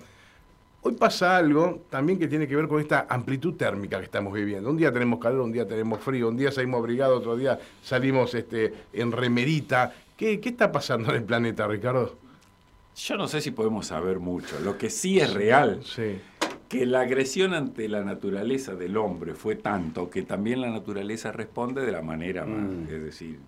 Hoy 0.81 0.93
pasa 0.93 1.35
algo 1.35 1.81
también 1.89 2.17
que 2.17 2.27
tiene 2.27 2.47
que 2.47 2.55
ver 2.55 2.67
con 2.67 2.79
esta 2.79 3.05
amplitud 3.09 3.55
térmica 3.55 3.97
que 3.99 4.05
estamos 4.05 4.33
viviendo. 4.33 4.69
Un 4.69 4.77
día 4.77 4.93
tenemos 4.93 5.19
calor, 5.19 5.41
un 5.41 5.51
día 5.51 5.67
tenemos 5.67 5.99
frío, 5.99 6.29
un 6.29 6.37
día 6.37 6.51
salimos 6.51 6.79
abrigados, 6.79 7.19
otro 7.19 7.35
día 7.35 7.59
salimos 7.83 8.33
este, 8.33 8.73
en 8.93 9.11
remerita. 9.11 9.93
¿Qué, 10.15 10.39
¿Qué 10.39 10.49
está 10.49 10.71
pasando 10.71 11.09
en 11.09 11.17
el 11.17 11.23
planeta, 11.23 11.67
Ricardo? 11.67 12.15
Yo 12.95 13.17
no 13.17 13.27
sé 13.27 13.41
si 13.41 13.51
podemos 13.51 13.87
saber 13.87 14.19
mucho. 14.19 14.57
Lo 14.63 14.77
que 14.77 14.89
sí 14.89 15.19
es 15.19 15.33
real, 15.33 15.81
Sí. 15.83 16.19
que 16.69 16.85
la 16.85 17.01
agresión 17.01 17.53
ante 17.53 17.89
la 17.89 18.03
naturaleza 18.03 18.75
del 18.75 18.95
hombre 18.97 19.33
fue 19.33 19.55
tanto 19.55 20.09
que 20.09 20.21
también 20.23 20.61
la 20.61 20.69
naturaleza 20.69 21.31
responde 21.33 21.85
de 21.85 21.91
la 21.91 22.01
manera 22.01 22.45
más. 22.45 22.71
Mm. 22.71 22.83
Es 22.93 23.03
decir, 23.03 23.39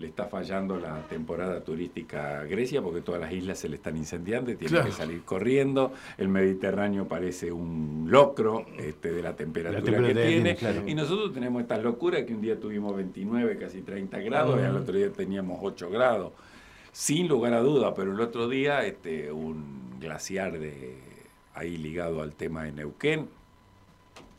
le 0.00 0.08
está 0.08 0.24
fallando 0.24 0.78
la 0.80 1.02
temporada 1.08 1.62
turística 1.62 2.40
a 2.40 2.44
Grecia 2.44 2.80
porque 2.80 3.02
todas 3.02 3.20
las 3.20 3.30
islas 3.32 3.58
se 3.58 3.68
le 3.68 3.76
están 3.76 3.96
incendiando 3.98 4.50
y 4.50 4.56
tiene 4.56 4.70
Claro. 4.72 4.86
que 4.86 4.92
salir 4.92 5.22
corriendo. 5.24 5.92
El 6.16 6.28
Mediterráneo 6.28 7.06
parece 7.06 7.52
un 7.52 8.06
locro 8.08 8.64
este, 8.78 9.12
de 9.12 9.22
la 9.22 9.36
temperatura, 9.36 9.82
temperatura 9.82 10.08
que 10.22 10.28
tiene. 10.28 10.54
tiene, 10.54 10.56
claro. 10.56 10.88
Y 10.88 10.94
nosotros 10.94 11.34
tenemos 11.34 11.60
estas 11.60 11.82
locuras 11.82 12.24
que 12.24 12.32
un 12.34 12.40
día 12.40 12.58
tuvimos 12.58 12.96
29, 12.96 13.58
casi 13.58 13.82
30 13.82 14.18
grados 14.20 14.58
y 14.58 14.64
al 14.64 14.76
otro 14.76 14.96
día 14.96 15.12
teníamos 15.12 15.58
8 15.62 15.90
grados. 15.90 16.32
Sin 16.92 17.28
lugar 17.28 17.52
a 17.52 17.60
duda, 17.60 17.94
pero 17.94 18.12
el 18.12 18.20
otro 18.20 18.48
día 18.48 18.84
este, 18.86 19.30
un 19.30 19.98
glaciar 20.00 20.58
de 20.58 20.96
ahí 21.54 21.76
ligado 21.76 22.22
al 22.22 22.34
tema 22.34 22.64
de 22.64 22.72
Neuquén 22.72 23.28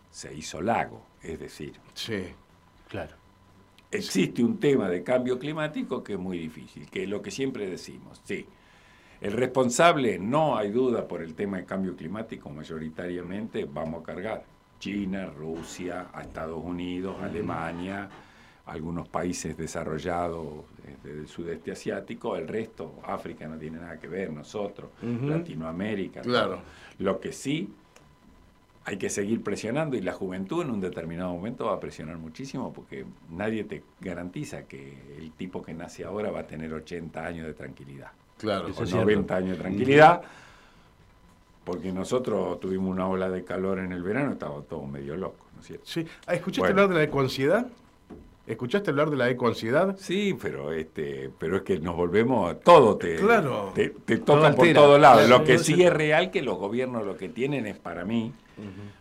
se 0.10 0.34
hizo 0.34 0.60
lago, 0.62 1.02
es 1.22 1.40
decir, 1.40 1.74
Sí. 1.94 2.24
Claro. 2.90 3.14
Existe 3.92 4.44
un 4.44 4.58
tema 4.58 4.90
de 4.90 5.04
cambio 5.04 5.38
climático 5.38 6.04
que 6.04 6.14
es 6.14 6.20
muy 6.20 6.38
difícil, 6.38 6.90
que 6.90 7.04
es 7.04 7.10
lo 7.10 7.22
que 7.22 7.30
siempre 7.32 7.70
decimos, 7.70 8.22
sí. 8.24 8.46
El 9.20 9.34
responsable, 9.34 10.18
no 10.18 10.58
hay 10.58 10.72
duda 10.72 11.08
por 11.08 11.22
el 11.22 11.36
tema 11.36 11.58
de 11.58 11.66
cambio 11.66 11.96
climático, 11.96 12.50
mayoritariamente 12.50 13.66
vamos 13.72 14.02
a 14.02 14.04
cargar 14.04 14.44
China, 14.80 15.28
Rusia, 15.28 16.08
Estados 16.20 16.64
Unidos, 16.64 17.18
Alemania, 17.22 18.10
algunos 18.66 19.08
países 19.10 19.56
desarrollados 19.56 20.66
del 21.04 21.28
sudeste 21.28 21.72
asiático, 21.72 22.36
el 22.36 22.48
resto, 22.48 22.96
África 23.04 23.48
no 23.48 23.58
tiene 23.58 23.78
nada 23.78 24.00
que 24.00 24.08
ver, 24.08 24.32
nosotros, 24.32 24.90
Latinoamérica. 25.02 26.22
Claro. 26.22 26.62
Lo 26.98 27.20
que 27.20 27.32
sí 27.32 27.70
hay 28.84 28.98
que 28.98 29.10
seguir 29.10 29.44
presionando 29.44 29.96
y 29.96 30.02
la 30.02 30.14
juventud 30.14 30.64
en 30.64 30.72
un 30.72 30.82
determinado 30.82 31.32
momento 31.34 31.66
va 31.66 31.74
a 31.74 31.80
presionar 31.80 32.18
muchísimo 32.18 32.74
porque 32.74 33.06
nadie 33.30 33.64
te 33.64 33.84
garantiza 34.00 34.64
que 34.64 34.98
el 35.18 35.32
tipo 35.34 35.62
que 35.62 35.74
nace 35.74 36.04
ahora 36.04 36.32
va 36.32 36.40
a 36.42 36.48
tener 36.48 36.74
80 36.74 37.24
años 37.26 37.46
de 37.46 37.54
tranquilidad. 37.54 38.12
Claro. 38.40 38.70
O 38.76 38.86
90 38.86 39.36
años 39.36 39.58
de 39.58 39.64
tranquilidad. 39.64 40.22
Porque 41.64 41.92
nosotros 41.92 42.60
tuvimos 42.60 42.90
una 42.90 43.08
ola 43.08 43.30
de 43.30 43.44
calor 43.44 43.78
en 43.78 43.92
el 43.92 44.02
verano, 44.02 44.32
estábamos 44.32 44.68
todos 44.68 44.90
medio 44.90 45.16
locos, 45.16 45.46
¿no 45.54 45.62
es 45.62 45.68
cierto? 45.68 45.86
Sí. 45.86 46.06
Ah, 46.26 46.34
¿Escuchaste 46.34 46.62
Bueno. 46.62 46.82
hablar 46.82 46.90
de 46.90 46.96
la 46.96 47.04
ecoansiedad? 47.04 47.68
¿Escuchaste 48.48 48.90
hablar 48.90 49.12
de 49.12 49.18
la 49.18 49.30
ecoansiedad? 49.30 49.96
Sí, 50.00 50.36
pero 50.42 50.74
este, 50.74 51.30
pero 51.38 51.58
es 51.58 51.62
que 51.62 51.80
nos 51.80 51.96
volvemos, 51.96 52.60
todo 52.62 52.98
te, 52.98 53.18
Claro. 53.18 53.72
te, 53.76 53.90
te 53.90 54.18
Todo 54.18 54.38
toca 54.38 54.56
por 54.56 54.74
todos 54.74 55.00
lados. 55.00 55.26
Claro, 55.28 55.38
Lo 55.40 55.46
que 55.46 55.60
sí 55.60 55.84
es 55.84 55.94
real 55.94 56.32
que 56.32 56.42
los 56.42 56.58
gobiernos 56.58 57.06
lo 57.06 57.16
que 57.16 57.30
tienen 57.30 57.68
es 57.68 57.78
para 57.78 58.04
mí, 58.06 58.34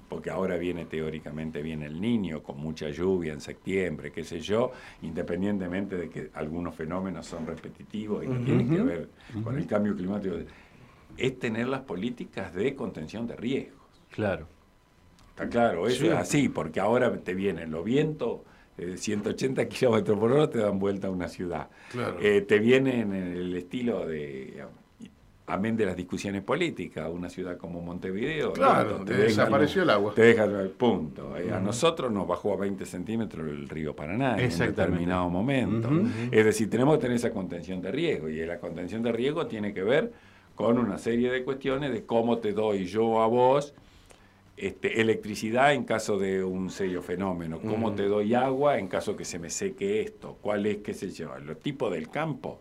porque 0.09 0.31
ahora 0.31 0.57
viene 0.57 0.85
teóricamente 0.87 1.63
viene 1.63 1.87
el 1.87 2.01
niño 2.01 2.43
con 2.43 2.59
mucha 2.59 2.89
lluvia 2.91 3.33
en 3.33 3.41
septiembre, 3.41 4.11
qué 4.13 4.25
sé 4.25 4.41
yo, 4.41 4.73
independientemente 5.03 5.97
de 5.97 6.09
que 6.09 6.31
algunos 6.35 6.75
fenómenos 6.75 7.27
son 7.27 7.47
repetitivos 7.47 8.25
y 8.25 8.29
que 8.29 8.39
tienen 8.39 8.71
que 8.71 8.83
ver 8.83 9.09
con 9.43 9.57
el 9.57 9.67
cambio 9.67 9.95
climático, 9.95 10.37
es 11.17 11.39
tener 11.39 11.69
las 11.69 11.81
políticas 11.83 12.55
de 12.55 12.75
contención 12.75 13.27
de 13.27 13.37
riesgos. 13.37 13.81
Claro. 14.11 14.47
Está 15.31 15.49
claro, 15.49 15.87
eso 15.87 16.01
Sí. 16.03 16.07
es 16.09 16.15
así, 16.15 16.49
porque 16.49 16.81
ahora 16.81 17.17
te 17.19 17.35
vienen 17.35 17.71
los 17.71 17.85
vientos, 17.85 18.41
eh, 18.79 18.97
180 18.97 19.69
kilómetros 19.69 20.19
por 20.19 20.33
hora 20.33 20.49
te 20.51 20.59
dan 20.59 20.79
vuelta 20.79 21.09
a 21.09 21.11
una 21.11 21.29
ciudad. 21.29 21.69
Claro. 21.93 22.19
Eh, 22.21 22.43
te 22.43 22.59
vienen 22.59 23.13
en 23.15 23.33
el 23.33 23.55
estilo 23.57 24.07
de, 24.07 24.65
amén 25.53 25.77
de 25.77 25.87
las 25.87 25.97
discusiones 25.97 26.43
políticas, 26.43 27.09
una 27.13 27.29
ciudad 27.29 27.57
como 27.57 27.81
Montevideo. 27.81 28.53
Claro, 28.53 28.99
¿no? 28.99 29.05
te 29.05 29.15
desapareció 29.15 29.83
el 29.83 29.91
agua. 29.91 30.15
Te 30.15 30.23
dejan 30.23 30.55
al 30.55 30.69
punto. 30.71 31.37
Eh, 31.37 31.53
A 31.53 31.61
nosotros 31.61 32.11
nos 32.13 32.27
bajó 32.27 32.55
a 32.55 32.57
20 32.57 32.87
centímetros 32.87 33.49
el 33.49 33.69
río 33.69 33.95
Paraná 33.95 34.39
en 34.39 34.53
un 34.53 34.59
determinado 34.59 35.29
momento. 35.29 35.91
Es 36.31 36.45
decir, 36.45 36.71
tenemos 36.71 36.97
que 36.97 37.03
tener 37.03 37.17
esa 37.17 37.31
contención 37.31 37.81
de 37.83 37.91
riesgo 37.91 38.29
y 38.29 38.45
la 38.47 38.59
contención 38.59 39.03
de 39.03 39.13
riesgo 39.13 39.47
tiene 39.47 39.75
que 39.75 39.83
ver 39.83 40.13
con 40.55 40.79
una 40.79 40.99
serie 40.99 41.31
de 41.31 41.43
cuestiones 41.43 41.93
de 41.93 42.05
cómo 42.05 42.39
te 42.39 42.53
doy 42.53 42.87
yo 42.87 43.23
a 43.23 43.27
vos 43.27 43.75
este, 44.61 45.01
electricidad 45.01 45.73
en 45.73 45.85
caso 45.85 46.19
de 46.19 46.45
un 46.45 46.69
serio 46.69 47.01
fenómeno, 47.01 47.61
cómo 47.61 47.95
te 47.95 48.03
doy 48.03 48.35
agua 48.35 48.79
en 48.79 48.89
caso 48.89 49.17
que 49.17 49.25
se 49.25 49.39
me 49.39 49.49
seque 49.49 50.03
esto, 50.03 50.37
cuál 50.43 50.67
es, 50.67 50.79
qué 50.79 50.93
sé 50.93 51.11
yo, 51.11 51.31
los 51.39 51.59
tipos 51.61 51.91
del 51.91 52.11
campo 52.11 52.61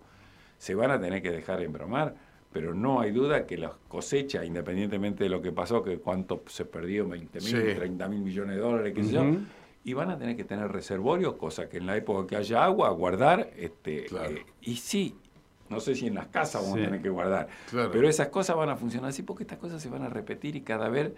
se 0.58 0.76
van 0.76 0.92
a 0.92 1.02
tener 1.02 1.22
que 1.22 1.30
dejar 1.30 1.62
embromar, 1.62 2.16
pero 2.52 2.74
no 2.74 3.00
hay 3.02 3.12
duda 3.12 3.46
que 3.46 3.58
las 3.58 3.74
cosechas, 3.88 4.46
independientemente 4.46 5.24
de 5.24 5.30
lo 5.30 5.42
que 5.42 5.52
pasó, 5.52 5.84
que 5.84 5.98
cuánto 6.00 6.44
se 6.48 6.66
perdió, 6.66 7.08
20 7.08 7.40
mil, 7.42 7.48
Sí. 7.48 7.76
30 7.78 8.08
mil 8.08 8.22
millones 8.22 8.56
de 8.56 8.62
dólares, 8.62 8.94
qué 8.96 9.04
sé 9.04 9.12
yo, 9.14 9.24
y 9.84 9.94
van 9.94 10.10
a 10.10 10.18
tener 10.18 10.36
que 10.36 10.44
tener 10.44 10.72
reservorios, 10.72 11.36
cosa 11.36 11.70
que 11.70 11.78
en 11.78 11.86
la 11.86 11.96
época 11.96 12.28
que 12.28 12.36
haya 12.36 12.64
agua, 12.66 12.90
guardar, 12.90 13.50
este, 13.58 14.06
Claro. 14.06 14.32
eh, 14.32 14.46
y 14.62 14.76
sí, 14.78 15.16
no 15.70 15.80
sé 15.80 15.94
si 15.96 16.08
en 16.08 16.16
las 16.16 16.28
casas 16.28 16.62
vamos 16.64 16.78
Sí. 16.78 16.82
a 16.82 16.86
tener 16.88 17.02
que 17.02 17.10
guardar, 17.10 17.48
Claro. 17.70 17.92
pero 17.92 18.10
esas 18.10 18.30
cosas 18.30 18.56
van 18.56 18.70
a 18.70 18.76
funcionar 18.76 19.10
así 19.10 19.22
porque 19.22 19.44
estas 19.44 19.60
cosas 19.60 19.82
se 19.82 19.90
van 19.90 20.02
a 20.02 20.10
repetir 20.10 20.56
y 20.56 20.62
cada 20.62 20.90
vez, 20.90 21.12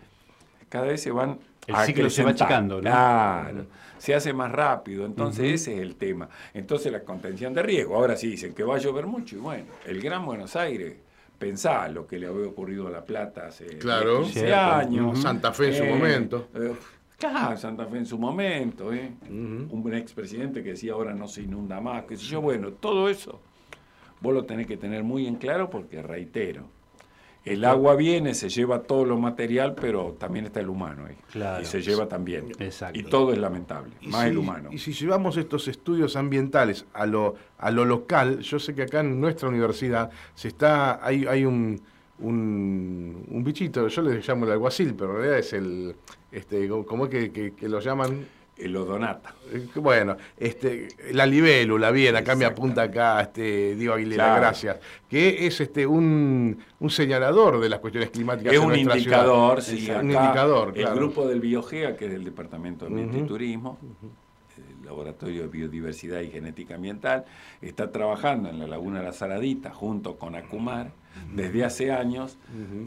cada 0.68 0.86
vez 0.88 1.02
se 1.02 1.12
van 1.12 1.40
El 1.68 1.76
a 1.76 1.86
ciclo 1.86 2.10
se 2.10 2.24
va 2.24 2.32
achicando, 2.32 2.76
¿no? 2.76 2.82
Claro, 2.82 3.66
se 3.98 4.14
hace 4.16 4.34
más 4.34 4.52
rápido, 4.52 5.06
entonces 5.06 5.54
ese 5.54 5.76
es 5.76 5.80
el 5.82 5.96
tema. 5.96 6.28
Entonces 6.54 6.92
la 6.92 7.02
contención 7.04 7.54
de 7.54 7.62
riesgo, 7.64 7.96
ahora 7.96 8.16
sí 8.18 8.28
dicen 8.32 8.54
que 8.54 8.64
va 8.64 8.76
a 8.76 8.80
llover 8.80 9.06
mucho 9.06 9.36
y 9.38 9.40
bueno, 9.40 9.66
el 9.86 10.02
Gran 10.02 10.26
Buenos 10.26 10.56
Aires, 10.56 10.98
pensá 11.42 11.88
lo 11.90 12.06
que 12.06 12.20
le 12.20 12.28
había 12.28 12.48
ocurrido 12.48 12.88
a 12.88 12.92
La 12.92 13.04
Plata 13.04 13.48
hace 13.48 13.80
Claro. 13.80 14.22
15 14.22 14.40
Cierto. 14.42 14.56
años. 14.56 15.20
Santa 15.22 15.52
Fe 15.52 15.70
en 15.70 15.74
su 15.74 15.86
momento. 15.86 16.48
eh, 16.54 16.74
claro, 17.18 17.58
Santa 17.58 17.88
Fe 17.88 17.98
en 17.98 18.06
su 18.06 18.20
momento, 18.20 18.94
¿eh? 18.94 19.12
Ujú. 19.24 19.76
un 19.76 19.94
expresidente 19.96 20.62
que 20.64 20.70
decía 20.70 20.94
ahora 20.94 21.14
no 21.16 21.28
se 21.28 21.42
inunda 21.42 21.82
más, 21.82 22.04
qué 22.06 22.16
sé 22.16 22.26
yo, 22.26 22.42
bueno, 22.42 22.72
todo 22.74 23.10
eso 23.10 23.42
vos 24.22 24.34
lo 24.36 24.46
tenés 24.46 24.68
que 24.68 24.78
tener 24.78 25.04
muy 25.04 25.26
en 25.26 25.36
claro 25.38 25.70
porque, 25.72 26.02
reitero, 26.04 26.66
el 27.44 27.66
agua 27.66 27.96
viene, 27.96 28.34
se 28.36 28.50
lleva 28.50 28.84
todo 28.84 29.04
lo 29.06 29.18
material, 29.18 29.74
pero 29.74 30.16
también 30.20 30.46
está 30.46 30.60
el 30.60 30.70
humano 30.70 31.06
ahí. 31.08 31.16
Claro. 31.32 31.64
Y 31.64 31.66
se 31.66 31.82
lleva 31.82 32.08
también. 32.08 32.52
Exacto. 32.60 33.00
Y 33.00 33.04
todo 33.04 33.34
es 33.34 33.40
lamentable, 33.40 33.94
Y 34.02 34.10
más 34.10 34.22
si, 34.24 34.28
el 34.30 34.38
humano. 34.38 34.70
y 34.72 34.78
si 34.78 34.94
llevamos 34.94 35.38
estos 35.38 35.68
estudios 35.68 36.16
ambientales 36.16 36.86
a 36.94 37.06
lo, 37.08 37.34
a 37.58 37.72
lo 37.72 37.86
local, 37.86 38.40
yo 38.42 38.60
sé 38.60 38.76
que 38.76 38.84
acá 38.84 39.00
en 39.00 39.20
nuestra 39.20 39.50
universidad 39.50 40.12
se 40.36 40.50
está, 40.50 41.04
hay, 41.06 41.26
hay 41.26 41.46
un, 41.46 41.82
un, 42.20 43.26
un 43.30 43.44
bichito, 43.44 43.88
yo 43.88 44.02
le 44.02 44.22
llamo 44.22 44.46
el 44.46 44.52
alguacil, 44.52 44.94
pero 44.96 45.12
en 45.12 45.16
realidad 45.18 45.40
es 45.40 45.54
el, 45.54 45.96
este, 46.32 46.68
¿cómo 46.86 47.06
es 47.06 47.10
que, 47.10 47.32
que- 47.32 47.54
que 47.54 47.68
lo 47.70 47.80
llaman? 47.80 48.26
El 48.58 48.76
odonata. 48.76 49.34
Bueno, 49.76 50.18
este, 50.38 50.90
la 51.14 51.26
libélula, 51.26 51.90
bien, 51.90 52.16
acá 52.16 52.36
me 52.36 52.46
apunta 52.46 52.84
acá 52.84 53.20
este, 53.22 53.76
Diego 53.76 53.96
Aguilera, 53.96 54.24
Claro. 54.26 54.42
gracias, 54.42 54.78
que 55.10 55.48
es 55.48 55.60
este 55.62 55.88
un, 55.88 56.58
un 56.80 56.90
señalador 56.92 57.60
de 57.60 57.70
las 57.70 57.80
cuestiones 57.80 58.12
climáticas 58.12 58.54
Es 58.54 58.60
en 58.60 58.66
un 58.66 58.74
nuestra 58.74 58.98
indicador, 58.98 59.62
ciudad. 59.64 60.02
sí. 60.02 60.06
Un 60.06 60.12
acá 60.16 60.24
indicador, 60.26 60.74
claro. 60.74 60.92
El 60.94 61.00
grupo 61.00 61.28
del 61.28 61.40
Biogea, 61.40 61.96
que 61.98 62.06
es 62.06 62.12
del 62.12 62.24
Departamento 62.24 62.86
de 62.86 62.92
Ambiente 62.92 63.18
y. 63.18 63.24
Turismo, 63.24 63.80
el 64.58 64.86
Laboratorio 64.86 65.42
de 65.44 65.48
Biodiversidad 65.48 66.22
y 66.22 66.30
Genética 66.30 66.76
Ambiental, 66.76 67.26
está 67.62 67.92
trabajando 67.92 68.50
en 68.50 68.60
la 68.60 68.68
Laguna 68.68 69.02
La 69.02 69.14
Saladita 69.14 69.74
junto 69.74 70.18
con 70.18 70.36
Acumar 70.36 70.92
desde 71.34 71.64
hace 71.66 71.92
años, 71.92 72.38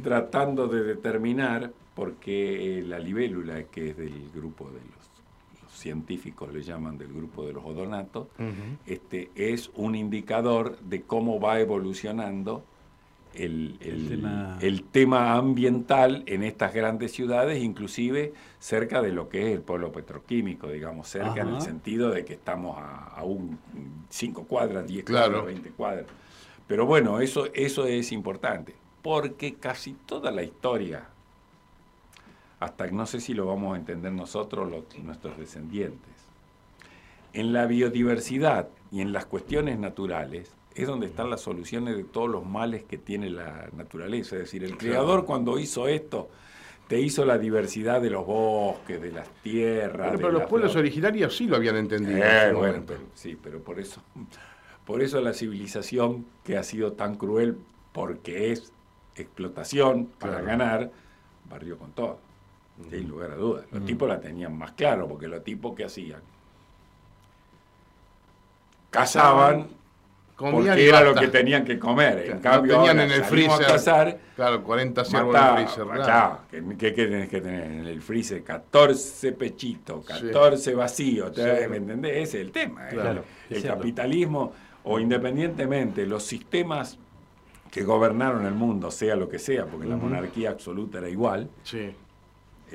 tratando 0.04 0.68
de 0.68 0.85
determinar 0.85 1.73
por 1.94 2.14
qué 2.14 2.83
la 2.87 2.99
libélula, 3.00 3.64
que 3.64 3.90
es 3.90 3.97
del 3.97 4.30
grupo 4.33 4.66
de 4.71 4.78
los 4.94 5.13
científicos, 5.85 6.50
le 6.53 6.62
llaman 6.62 6.97
del 6.97 7.12
grupo 7.12 7.45
de 7.47 7.53
los 7.53 7.62
odonatos, 7.64 8.29
este, 8.87 9.31
es 9.37 9.71
un 9.76 9.95
indicador 9.95 10.79
de 10.81 11.03
cómo 11.03 11.38
va 11.38 11.61
evolucionando 11.61 12.64
el, 13.35 13.76
el- 13.81 13.91
El 13.91 14.09
tema- 14.09 14.59
el 14.62 14.83
tema 14.85 15.35
ambiental 15.35 16.23
en 16.26 16.43
estas 16.43 16.73
grandes 16.73 17.12
ciudades, 17.12 17.62
inclusive 17.62 18.33
cerca 18.61 19.03
de 19.03 19.12
lo 19.12 19.29
que 19.29 19.49
es 19.49 19.55
el 19.57 19.61
pueblo 19.61 19.91
petroquímico, 19.93 20.69
digamos, 20.69 21.09
cerca 21.09 21.43
en 21.43 21.49
el 21.49 21.61
sentido 21.61 22.11
de 22.11 22.25
que 22.25 22.33
estamos 22.35 22.79
a, 22.79 23.07
a 23.09 23.25
un 23.25 23.59
5 24.09 24.45
cuadras, 24.45 24.87
10 24.87 25.05
Claro. 25.05 25.33
cuadras, 25.43 25.47
20 25.47 25.71
cuadras. 25.71 26.07
Pero 26.67 26.87
bueno, 26.87 27.21
eso, 27.21 27.47
eso 27.53 27.87
es 27.87 28.11
importante, 28.12 28.75
porque 29.03 29.55
casi 29.55 29.95
toda 30.07 30.31
la 30.31 30.43
historia, 30.45 31.09
hasta 32.64 32.87
no 32.88 33.06
sé 33.06 33.21
si 33.21 33.35
lo 33.35 33.47
vamos 33.47 33.75
a 33.75 33.78
entender 33.78 34.12
nosotros, 34.12 34.71
los- 34.71 34.99
nuestros 35.04 35.37
descendientes, 35.38 36.11
en 37.33 37.52
la 37.52 37.66
biodiversidad 37.66 38.68
y 38.90 39.00
en 39.00 39.12
las 39.12 39.26
cuestiones 39.26 39.78
naturales 39.78 40.50
es 40.75 40.87
donde 40.87 41.06
están 41.06 41.30
las 41.30 41.40
soluciones 41.40 41.97
de 41.97 42.04
todos 42.04 42.28
los 42.28 42.44
males 42.44 42.83
que 42.85 42.99
tiene 42.99 43.30
la 43.30 43.68
naturaleza. 43.76 44.37
Es 44.37 44.42
decir, 44.42 44.64
el 44.64 44.76
creador 44.76 45.25
cuando 45.25 45.59
hizo 45.59 45.87
esto, 45.87 46.28
te 46.88 47.00
hizo 47.00 47.25
la 47.25 47.38
diversidad 47.38 48.00
de 48.00 48.11
los 48.11 48.26
bosques, 48.26 49.00
de 49.00 49.12
las 49.12 49.28
tierras. 49.42 50.12
De 50.12 50.18
pero 50.18 50.33
los 50.33 50.44
pueblos 50.44 50.75
originarios 50.76 51.37
sí 51.37 51.47
lo 51.47 51.56
habían 51.56 51.76
entendido. 51.76 52.18
en 52.18 52.23
Eh, 52.50 52.52
bueno, 52.52 52.83
pero- 52.87 53.00
sí, 53.14 53.38
pero 53.40 53.61
por 53.61 53.78
eso, 53.78 54.00
por 54.87 55.02
eso 55.02 55.21
la 55.21 55.33
civilización 55.33 56.26
que 56.42 56.56
ha 56.56 56.62
sido 56.62 56.92
tan 56.92 57.14
cruel, 57.14 57.56
porque 57.92 58.50
es 58.52 58.73
explotación 59.16 60.06
para 60.18 60.35
Claro. 60.40 60.47
ganar, 60.47 60.90
barrió 61.49 61.78
con 61.78 61.92
todo, 61.92 62.18
sin 62.90 63.09
lugar 63.09 63.31
a 63.33 63.37
dudas. 63.37 63.64
Los 63.71 63.85
tipos 63.85 64.09
la 64.09 64.21
tenían 64.21 64.57
más 64.57 64.73
claro, 64.73 65.07
porque 65.09 65.28
los 65.28 65.43
tipos 65.45 65.75
que 65.75 65.85
hacían, 65.85 66.21
cazaban 68.90 69.69
Comían 70.37 70.64
porque 70.64 70.88
era 70.88 71.00
lo 71.00 71.14
que 71.14 71.28
tenían 71.28 71.64
que 71.64 71.78
comer. 71.78 72.28
En 72.28 72.40
cambio, 72.40 72.73
lo 72.73 72.78
tenían 72.83 72.99
ahora 72.99 73.14
en 73.14 73.21
el 73.21 73.25
freezer. 73.25 73.64
a 73.66 73.69
cazar, 73.69 74.19
Claro, 74.35 74.64
40 74.64 75.04
ciervos 75.04 75.37
en 75.37 75.43
el 75.47 75.54
freezer. 75.69 75.85
claro. 75.95 76.38
¿Qué, 76.50 76.76
qué- 76.76 77.07
tenés 77.07 77.28
que 77.28 77.40
tener 77.40 77.62
en 77.71 77.87
el 77.87 78.02
freezer? 78.02 78.43
14 78.43 79.31
pechitos, 79.31 80.04
14 80.04 80.75
vacíos. 80.75 81.31
Sí. 81.37 81.43
¿Me 81.71 81.76
entendés? 81.76 82.16
Ese 82.16 82.40
es 82.40 82.47
el 82.47 82.50
tema. 82.50 82.88
¿eh? 82.88 82.95
Claro, 82.95 83.23
el 83.49 83.62
capitalismo, 83.62 84.52
o 84.83 84.99
independientemente, 84.99 86.04
los 86.04 86.25
sistemas 86.25 86.99
que 87.71 87.85
gobernaron 87.85 88.45
el 88.45 88.54
mundo, 88.54 88.90
sea 88.90 89.14
lo 89.14 89.28
que 89.28 89.38
sea, 89.38 89.66
porque 89.66 89.87
la 89.87 89.97
monarquía 89.97 90.50
absoluta 90.50 90.99
era 90.99 91.09
igual, 91.09 91.49
Sí. 91.62 91.95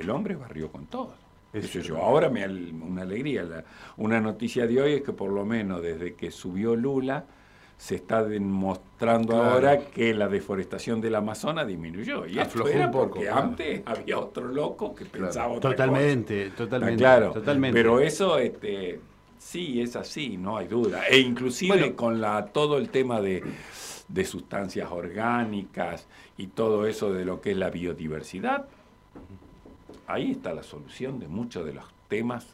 El 0.00 0.10
hombre 0.10 0.34
barrió 0.36 0.70
con 0.70 0.86
todo. 0.86 1.14
sé 1.52 1.82
yo. 1.82 1.96
Ahora 1.98 2.28
me 2.30 2.46
una 2.46 3.02
alegría. 3.02 3.42
La- 3.42 3.64
una 3.96 4.20
noticia 4.20 4.66
de 4.66 4.80
hoy 4.80 4.92
es 4.94 5.02
que 5.02 5.12
por 5.12 5.30
lo 5.32 5.44
menos 5.44 5.82
desde 5.82 6.14
que 6.14 6.30
subió 6.30 6.76
Lula 6.76 7.24
se 7.76 7.94
está 7.96 8.22
demostrando 8.22 9.32
Claro. 9.32 9.50
ahora 9.50 9.78
que 9.78 10.12
la 10.14 10.28
deforestación 10.28 11.00
del 11.00 11.14
Amazonas 11.14 11.66
disminuyó. 11.66 12.26
Y 12.26 12.32
esto 12.32 12.42
Aflojó 12.42 12.68
era 12.68 12.86
un 12.86 12.92
poco, 12.92 13.08
porque 13.14 13.24
claro. 13.26 13.40
antes 13.42 13.82
había 13.86 14.18
otro 14.18 14.46
loco 14.48 14.94
que 14.94 15.06
pensaba 15.06 15.48
otra 15.54 15.70
Totalmente, 15.70 16.44
cosa. 16.50 16.56
totalmente. 16.56 16.96
Claro. 16.98 17.32
totalmente. 17.32 17.74
Pero 17.80 17.98
eso, 18.00 18.38
este, 18.38 19.00
sí, 19.38 19.80
es 19.80 19.96
así, 19.96 20.36
no 20.36 20.58
hay 20.58 20.68
duda. 20.68 21.06
E 21.08 21.18
inclusive 21.18 21.78
Bueno. 21.78 21.96
con 21.96 22.20
la, 22.20 22.44
todo 22.46 22.76
el 22.76 22.90
tema 22.90 23.20
de, 23.22 23.42
de 24.08 24.24
sustancias 24.26 24.90
orgánicas 24.92 26.06
y 26.36 26.48
todo 26.48 26.86
eso 26.86 27.12
de 27.12 27.24
lo 27.24 27.40
que 27.40 27.52
es 27.52 27.56
la 27.56 27.70
biodiversidad, 27.70 28.66
ahí 30.12 30.32
está 30.32 30.52
la 30.54 30.62
solución 30.62 31.18
de 31.18 31.28
muchos 31.28 31.64
de 31.64 31.72
los 31.74 31.84
temas 32.08 32.46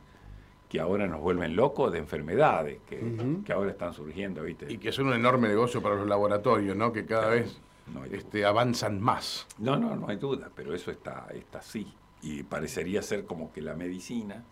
que 0.69 0.81
ahora 0.81 1.07
nos 1.07 1.21
vuelven 1.21 1.55
locos 1.55 1.93
de 1.93 1.99
enfermedades 1.99 2.81
que, 2.89 3.53
ahora 3.53 3.71
están 3.71 3.93
surgiendo, 3.93 4.43
¿viste? 4.43 4.73
Y 4.73 4.79
que 4.79 4.91
son 4.93 5.07
un 5.07 5.15
enorme 5.15 5.49
negocio 5.49 5.81
para 5.81 5.95
los 5.95 6.09
laboratorios, 6.09 6.77
¿no? 6.77 6.93
Que 6.93 7.07
cada 7.07 7.31
vez 7.31 7.61
No 7.93 8.05
este, 8.05 8.45
avanzan 8.45 9.01
más. 9.01 9.47
No, 9.59 9.77
no, 9.77 9.95
no 9.95 10.09
hay 10.09 10.17
duda, 10.17 10.51
pero 10.55 10.75
eso 10.75 10.91
está, 10.91 11.29
está 11.33 11.59
así. 11.59 11.87
Y 12.21 12.43
parecería 12.43 13.01
ser 13.03 13.25
como 13.27 13.53
que 13.53 13.63
la 13.63 13.75
medicina, 13.75 14.45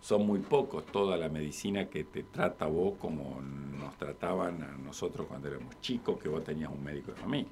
son 0.00 0.26
muy 0.26 0.38
pocos 0.38 0.86
toda 0.86 1.16
la 1.16 1.28
medicina 1.28 1.86
que 1.86 2.04
te 2.04 2.22
trata 2.22 2.66
vos 2.66 2.94
como 3.00 3.40
nos 3.40 3.96
trataban 3.96 4.62
a 4.62 4.76
nosotros 4.78 5.26
cuando 5.26 5.48
éramos 5.48 5.80
chicos, 5.80 6.20
que 6.20 6.28
vos 6.28 6.44
tenías 6.44 6.70
un 6.70 6.82
médico 6.82 7.10
de 7.12 7.16
familia. 7.16 7.50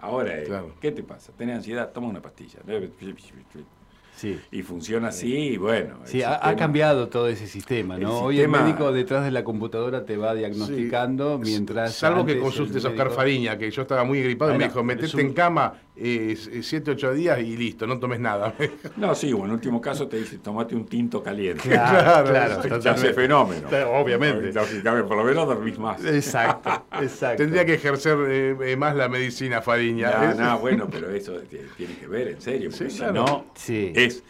Ahora, 0.00 0.38
eh, 0.38 0.44
Claro. 0.44 0.74
¿qué 0.80 0.92
te 0.92 1.02
pasa? 1.02 1.32
¿Tenés 1.32 1.56
ansiedad? 1.56 1.90
Toma 1.92 2.08
una 2.08 2.20
pastilla. 2.20 2.60
Sí. 4.16 4.38
Y 4.52 4.62
funciona 4.62 5.08
así, 5.08 5.34
y 5.34 5.56
bueno. 5.56 5.96
Sí, 6.04 6.22
ha, 6.22 6.54
cambiado 6.56 7.08
todo 7.08 7.28
ese 7.28 7.46
sistema, 7.46 7.96
el 7.96 8.02
¿no? 8.02 8.20
Hoy 8.20 8.36
sistema- 8.36 8.58
el 8.58 8.64
médico 8.64 8.92
detrás 8.92 9.24
de 9.24 9.30
la 9.30 9.42
computadora 9.44 10.04
te 10.04 10.16
va 10.16 10.34
diagnosticando 10.34 11.38
Sí. 11.42 11.50
mientras. 11.50 11.94
Salvo 11.94 12.24
que 12.24 12.38
consultes 12.38 12.84
a 12.84 12.88
Oscar 12.88 13.06
médico- 13.06 13.16
Fariña, 13.16 13.58
que 13.58 13.70
yo 13.70 13.82
estaba 13.82 14.04
muy 14.04 14.22
gripado 14.22 14.50
y 14.52 14.54
me 14.54 14.58
Bueno, 14.58 14.70
dijo, 14.72 14.84
metete 14.84 15.14
un- 15.16 15.20
en 15.22 15.32
cama 15.32 15.74
7, 15.96 16.90
8 16.90 17.12
días 17.12 17.38
y 17.40 17.56
listo, 17.56 17.86
no 17.86 17.98
tomes 17.98 18.20
nada. 18.20 18.54
No, 18.96 19.14
sí, 19.14 19.32
o 19.32 19.44
en 19.44 19.50
último 19.50 19.80
caso 19.80 20.06
te 20.06 20.18
dice, 20.18 20.38
tomate 20.38 20.74
un 20.74 20.86
tinto 20.86 21.22
caliente. 21.22 21.68
Claro, 21.68 22.30
Claro, 22.30 22.60
claro, 22.62 22.80
Ya 22.80 22.92
hace 22.92 23.12
fenómeno. 23.12 23.68
Obviamente. 23.94 24.52
Lógicamente, 24.52 25.08
por 25.08 25.16
lo 25.16 25.24
menos 25.24 25.46
dormís 25.46 25.78
más. 25.78 26.04
Exacto, 26.04 26.70
exacto. 27.00 27.42
Tendría 27.42 27.64
que 27.64 27.74
ejercer 27.74 28.16
eh, 28.28 28.56
eh, 28.72 28.76
más 28.76 28.94
la 28.96 29.08
medicina 29.08 29.60
Fariña. 29.60 30.34
No, 30.34 30.58
bueno, 30.58 30.88
pero 30.90 31.10
eso 31.10 31.34
tiene 31.76 31.94
que 31.98 32.06
ver, 32.06 32.28
en 32.28 32.40
serio, 32.40 32.70
porque 32.70 32.84
Sí, 32.86 32.90
si 32.90 32.98
claro. 32.98 33.12
no, 33.14 33.44
Sí. 33.54 33.92
Es, 34.04 34.22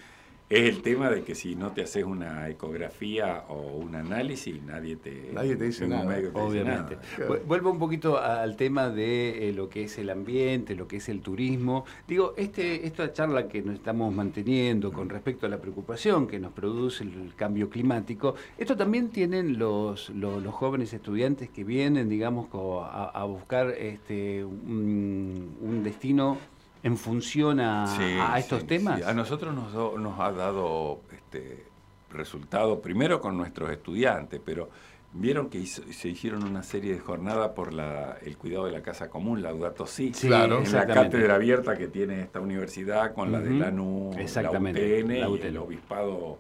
es 0.51 0.69
el 0.69 0.83
tema 0.83 1.09
de 1.11 1.23
que 1.23 1.35
si 1.35 1.57
no 1.57 1.73
te 1.73 1.83
haces 1.83 2.05
una 2.05 2.49
ecografía 2.51 3.45
o 3.49 3.79
un 3.79 3.95
análisis, 3.97 4.63
nadie 4.63 4.95
te, 4.97 5.31
Nadie 5.33 5.57
te 5.57 5.65
dice 5.65 5.89
nada, 5.89 6.07
te 6.15 6.21
dice 6.21 6.33
Obviamente. 6.39 6.97
nada. 6.97 7.03
Claro. 7.17 7.35
Vu- 7.37 7.47
Vuelvo 7.47 7.71
un 7.71 7.79
poquito 7.79 8.19
al 8.21 8.55
tema 8.57 8.91
de 8.91 9.49
eh, 9.49 9.53
lo 9.55 9.71
que 9.71 9.85
es 9.85 9.97
el 9.99 10.11
ambiente, 10.11 10.75
lo 10.77 10.87
que 10.87 10.99
es 10.99 11.09
el 11.09 11.23
turismo. 11.23 11.87
Digo, 12.07 12.35
este, 12.37 12.87
esta 12.87 13.11
charla 13.13 13.49
que 13.49 13.63
nos 13.63 13.75
estamos 13.75 14.15
manteniendo 14.15 14.93
con 14.93 15.09
respecto 15.09 15.47
a 15.47 15.49
la 15.49 15.59
preocupación 15.63 16.27
que 16.27 16.39
nos 16.39 16.53
produce 16.53 17.05
el 17.05 17.33
cambio 17.35 17.71
climático, 17.71 18.35
esto 18.59 18.77
también 18.77 19.09
tienen 19.09 19.59
los, 19.59 20.11
los, 20.11 20.43
los 20.43 20.55
jóvenes 20.55 20.93
estudiantes 20.93 21.49
que 21.49 21.65
vienen, 21.65 22.11
digamos, 22.11 22.49
a, 22.53 23.11
a 23.15 23.25
buscar 23.25 23.71
este, 23.71 24.45
un, 24.45 25.57
un 25.63 25.83
destino 25.83 26.37
en 26.85 26.97
función 26.97 27.59
a, 27.59 27.87
Sí, 27.89 28.03
a 28.21 28.39
estos 28.39 28.61
sí, 28.61 28.67
temas. 28.69 28.99
sí. 29.01 29.05
A 29.05 29.13
nosotros 29.13 29.53
nos, 29.55 29.73
do- 29.73 29.99
nos 29.99 30.21
ha 30.21 30.31
dado 30.31 31.01
este 31.11 31.65
resultado 32.13 32.81
primero 32.81 33.21
con 33.21 33.37
nuestros 33.37 33.71
estudiantes, 33.73 34.41
pero 34.45 34.69
vieron 35.15 35.49
que 35.49 35.59
hizo- 35.59 35.83
se 35.93 36.09
hicieron 36.09 36.45
una 36.45 36.63
serie 36.63 36.93
de 36.95 37.01
jornadas 37.01 37.51
por 37.51 37.73
la, 37.73 38.19
el 38.23 38.37
cuidado 38.37 38.67
de 38.67 38.73
la 38.73 38.83
casa 38.83 39.09
común, 39.09 39.43
la 39.43 39.51
Laudato 39.51 39.87
Si, 39.87 40.11
Claro. 40.13 40.63
en 40.63 40.73
la 40.73 40.87
cátedra 40.87 41.37
abierta 41.37 41.77
que 41.77 41.89
tiene 41.89 42.21
esta 42.23 42.41
universidad 42.41 43.15
con 43.15 43.33
la 43.33 43.41
de. 43.41 43.51
Lanús, 43.51 44.17
Exactamente, 44.17 44.81
la 45.01 45.05
UTN, 45.05 45.21
la 45.21 45.29
y 45.29 45.33
UTN. 45.33 45.47
el 45.49 45.57
obispado 45.57 46.39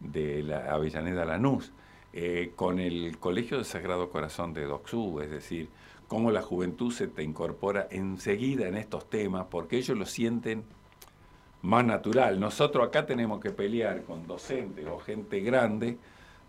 de 0.00 0.42
la 0.42 0.72
Avellaneda 0.74 1.24
Lanús, 1.24 1.72
eh, 2.12 2.52
con 2.56 2.78
el 2.80 3.18
Colegio 3.18 3.58
de 3.58 3.64
Sagrado 3.64 4.10
Corazón 4.10 4.52
de 4.54 4.64
Doxú, 4.64 5.20
es 5.20 5.30
decir, 5.30 5.68
cómo 6.08 6.30
la 6.32 6.42
juventud 6.42 6.92
se 6.92 7.06
te 7.06 7.22
incorpora 7.22 7.86
enseguida 7.90 8.66
en 8.66 8.76
estos 8.76 9.08
temas, 9.08 9.46
porque 9.50 9.76
ellos 9.76 9.96
lo 9.96 10.06
sienten 10.06 10.64
más 11.62 11.84
natural. 11.84 12.40
Nosotros 12.40 12.88
acá 12.88 13.06
tenemos 13.06 13.40
que 13.40 13.50
pelear 13.50 14.02
con 14.02 14.26
docentes 14.26 14.86
o 14.86 14.98
gente 14.98 15.40
grande 15.40 15.98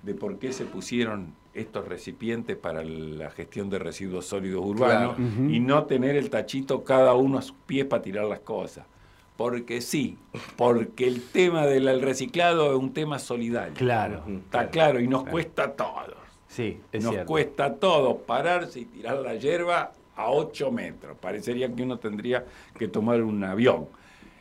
de 0.02 0.14
por 0.14 0.40
qué 0.40 0.54
se 0.54 0.66
pusieron 0.66 1.34
estos 1.54 1.88
recipientes 1.88 2.56
para 2.56 2.84
la 2.84 3.32
gestión 3.32 3.70
de 3.70 3.80
residuos 3.80 4.26
sólidos 4.26 4.64
urbanos 4.64 5.16
Claro. 5.16 5.50
Y 5.50 5.60
no 5.60 5.84
tener 5.86 6.16
el 6.16 6.30
tachito 6.30 6.84
cada 6.84 7.14
uno 7.16 7.38
a 7.38 7.42
sus 7.42 7.56
pies 7.66 7.86
para 7.86 8.02
tirar 8.02 8.26
las 8.26 8.40
cosas. 8.40 8.86
Porque 9.36 9.82
sí, 9.82 10.18
porque 10.58 11.08
el 11.08 11.22
tema 11.22 11.66
del 11.66 12.02
reciclado 12.02 12.72
es 12.72 12.80
un 12.80 12.94
tema 12.94 13.20
solidario. 13.20 13.74
Claro. 13.74 14.24
Está 14.28 14.70
claro, 14.70 15.00
y 15.00 15.08
nos 15.08 15.24
cuesta 15.26 15.64
a 15.64 15.72
todos. 15.74 16.29
Sí, 16.50 16.80
es 16.92 17.04
Nos 17.04 17.14
cierto. 17.14 17.28
cuesta 17.32 17.66
a 17.66 17.74
todos 17.76 18.18
pararse 18.26 18.82
y 18.82 18.86
tirar 18.86 19.18
la 19.20 19.36
hierba 19.36 19.94
a 20.16 20.32
8 20.32 20.72
metros. 20.72 21.16
Parecería 21.18 21.74
que 21.74 21.84
uno 21.84 21.98
tendría 21.98 22.44
que 22.78 22.88
tomar 22.88 23.22
un 23.22 23.42
avión. 23.44 23.88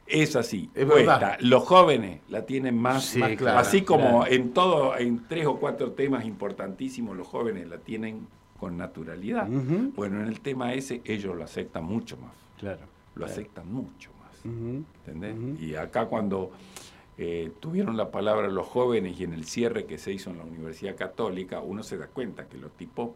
Es 0.07 0.35
así, 0.37 0.71
Es 0.75 0.87
cuesta. 0.87 1.18
verdad. 1.18 1.37
Los 1.40 1.64
jóvenes 1.64 2.21
la 2.31 2.47
tienen 2.47 2.77
más, 2.79 3.05
Sí, 3.05 3.18
más 3.21 3.38
así 3.42 3.83
como 3.83 4.21
claro. 4.23 4.33
en 4.33 4.53
todo, 4.55 4.97
en 4.97 5.29
tres 5.29 5.44
o 5.47 5.57
cuatro 5.61 5.92
temas 5.92 6.25
importantísimos, 6.25 7.14
los 7.14 7.29
jóvenes 7.29 7.68
la 7.68 7.77
tienen 7.77 8.27
con 8.59 8.79
naturalidad. 8.79 9.47
Bueno, 9.47 10.23
en 10.23 10.29
el 10.29 10.40
tema 10.40 10.73
ese 10.73 11.03
ellos 11.05 11.37
lo 11.37 11.44
aceptan 11.44 11.85
mucho 11.85 12.16
más, 12.16 12.33
Claro. 12.59 12.81
lo 13.16 13.27
aceptan 13.27 13.71
mucho 13.71 14.11
más. 14.18 14.44
Ujú. 14.47 14.83
¿entendés? 15.07 15.61
Y 15.61 15.75
acá 15.75 16.07
cuando 16.07 16.53
eh, 17.18 17.50
tuvieron 17.61 17.96
la 17.96 18.11
palabra 18.11 18.48
los 18.48 18.66
jóvenes 18.66 19.18
y 19.20 19.24
en 19.24 19.33
el 19.33 19.44
cierre 19.44 19.85
que 19.87 19.98
se 19.98 20.12
hizo 20.12 20.31
en 20.31 20.38
la 20.38 20.44
Universidad 20.44 20.94
Católica, 20.96 21.61
uno 21.61 21.83
se 21.83 21.98
da 21.98 22.07
cuenta 22.07 22.46
que 22.48 22.57
los 22.59 22.70
tipos 22.72 23.11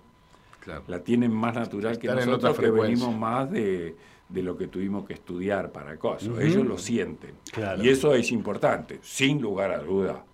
Claro. 0.61 0.85
la 0.87 1.01
tienen 1.03 1.33
más 1.33 1.55
natural 1.55 1.99
que 1.99 2.07
Están 2.09 2.27
nosotros 2.29 2.59
que 2.59 2.71
venimos 2.71 3.17
más 3.17 3.51
de, 3.51 3.97
de 4.29 4.43
lo 4.43 4.57
que 4.57 4.69
tuvimos 4.69 5.05
que 5.05 5.15
estudiar 5.15 5.73
para 5.73 5.97
cosas. 5.99 6.29
Ellos 6.41 6.65
lo 6.65 6.79
sienten. 6.79 7.35
Claro. 7.53 7.83
Y 7.83 7.89
eso 7.89 8.15
es 8.15 8.31
importante, 8.31 9.01
sin 9.03 9.41
lugar 9.41 9.73
a 9.73 9.79
duda. 9.81 10.25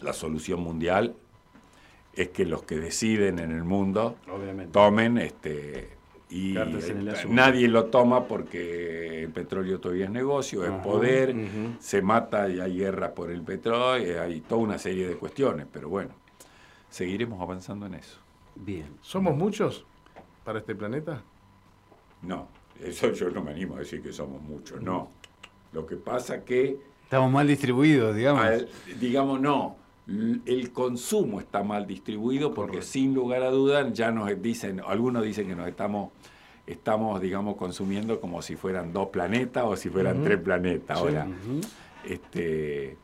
La 0.00 0.12
solución 0.14 0.60
mundial 0.60 1.14
es 2.14 2.28
que 2.30 2.44
los 2.46 2.62
que 2.64 2.76
deciden 2.78 3.38
en 3.38 3.52
el 3.52 3.64
mundo 3.64 4.16
Obviamente. 4.30 4.72
tomen 4.72 5.18
este 5.18 5.90
y 6.34 6.54
Cartas 6.54 6.88
en 6.88 6.98
el 6.98 7.08
asunto. 7.10 7.34
nadie 7.34 7.68
lo 7.68 7.84
toma 7.86 8.26
porque 8.26 9.22
el 9.24 9.30
petróleo 9.30 9.78
todavía 9.80 10.06
es 10.06 10.10
negocio, 10.10 10.64
es 10.64 10.70
Ajá, 10.70 10.82
poder, 10.82 11.34
se 11.78 12.00
mata 12.00 12.48
y 12.48 12.58
hay 12.58 12.78
guerra 12.78 13.12
por 13.12 13.30
el 13.30 13.42
petróleo, 13.42 14.22
hay 14.22 14.40
toda 14.40 14.62
una 14.62 14.78
serie 14.78 15.06
de 15.06 15.16
cuestiones, 15.16 15.66
pero 15.70 15.90
bueno, 15.90 16.10
seguiremos 16.88 17.40
avanzando 17.40 17.84
en 17.86 17.94
eso. 17.94 18.18
Bien. 18.54 18.86
¿Somos 19.02 19.36
muchos 19.36 19.84
para 20.44 20.60
este 20.60 20.74
planeta? 20.74 21.22
No, 22.22 22.48
eso 22.82 23.12
yo 23.12 23.28
no 23.30 23.42
me 23.42 23.50
animo 23.50 23.76
a 23.76 23.80
decir 23.80 24.02
que 24.02 24.12
somos 24.12 24.40
muchos, 24.40 24.80
no. 24.80 25.10
Lo 25.72 25.84
que 25.86 25.96
pasa 25.96 26.44
que, 26.44 26.78
Estamos 27.04 27.30
mal 27.30 27.46
distribuidos, 27.46 28.16
digamos. 28.16 28.42
al- 28.42 28.68
digamos, 28.98 29.38
no, 29.38 29.76
el 30.06 30.72
consumo 30.72 31.40
está 31.40 31.62
mal 31.62 31.86
distribuido 31.86 32.52
porque 32.54 32.78
Correcto. 32.78 32.92
sin 32.92 33.14
lugar 33.14 33.42
a 33.42 33.50
dudas 33.50 33.92
ya 33.92 34.10
nos 34.10 34.30
dicen, 34.42 34.80
algunos 34.86 35.22
dicen 35.22 35.46
que 35.46 35.54
nos 35.54 35.68
estamos, 35.68 36.10
estamos, 36.66 37.20
digamos, 37.20 37.56
consumiendo 37.56 38.20
como 38.20 38.42
si 38.42 38.56
fueran 38.56 38.92
dos 38.92 39.08
planetas 39.08 39.64
o 39.64 39.76
si 39.76 39.90
fueran 39.90 40.24
tres 40.24 40.40
planetas. 40.40 40.98
Ahora, 40.98 41.28
este, 42.04 42.96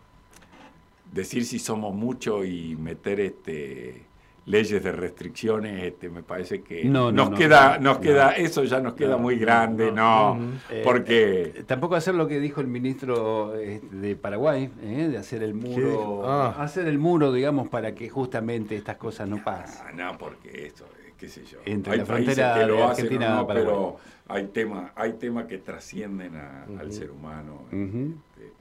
decir 1.12 1.44
si 1.44 1.58
somos 1.58 1.94
muchos 1.94 2.46
y 2.46 2.76
meter 2.76 3.20
este 3.20 4.07
leyes 4.48 4.82
de 4.82 4.92
restricciones, 4.92 5.84
este, 5.84 6.08
me 6.08 6.22
parece 6.22 6.62
que 6.62 6.84
No, 6.84 7.12
no, 7.12 7.24
nos 7.24 7.30
no, 7.32 7.36
queda, 7.36 7.76
no, 7.76 7.84
nos 7.90 7.96
no. 7.96 8.00
queda, 8.00 8.32
eso 8.32 8.64
ya 8.64 8.80
nos 8.80 8.94
queda 8.94 9.10
No, 9.10 9.18
muy 9.18 9.36
no, 9.36 9.40
grande, 9.42 9.92
no. 9.92 10.34
no, 10.36 10.52
Eh, 10.70 10.80
porque 10.82 11.42
eh, 11.54 11.64
tampoco 11.66 11.96
hacer 11.96 12.14
lo 12.14 12.26
que 12.26 12.40
dijo 12.40 12.60
el 12.62 12.66
ministro 12.66 13.54
eh, 13.56 13.80
de 13.90 14.16
Paraguay, 14.16 14.70
eh, 14.82 15.08
de 15.10 15.18
hacer 15.18 15.42
el 15.42 15.52
muro, 15.54 16.22
Ah. 16.26 16.54
hacer 16.58 16.88
el 16.88 16.98
muro, 16.98 17.30
digamos, 17.32 17.68
para 17.68 17.94
que 17.94 18.08
justamente 18.08 18.74
estas 18.74 18.96
cosas 18.96 19.28
no 19.28 19.42
pasen. 19.44 19.96
No, 19.96 20.16
porque 20.16 20.48
eh, 20.68 20.72
qué 21.18 21.28
sé 21.28 21.44
yo. 21.44 21.58
Entre 21.66 21.92
hay 21.92 21.98
la 21.98 22.04
países 22.06 22.34
frontera 22.34 22.54
que 22.60 22.66
lo 22.66 22.84
hacen 22.84 23.04
Argentina 23.06 23.28
no, 23.34 23.38
a 23.40 23.46
Paraguay. 23.46 23.66
pero 23.74 23.96
hay 24.28 24.46
temas, 24.46 24.92
hay 24.96 25.12
temas 25.14 25.44
que 25.46 25.58
trascienden 25.58 26.36
a- 26.36 26.64
al 26.80 26.90
ser 26.92 27.10
humano 27.10 27.62
este, 27.70 28.52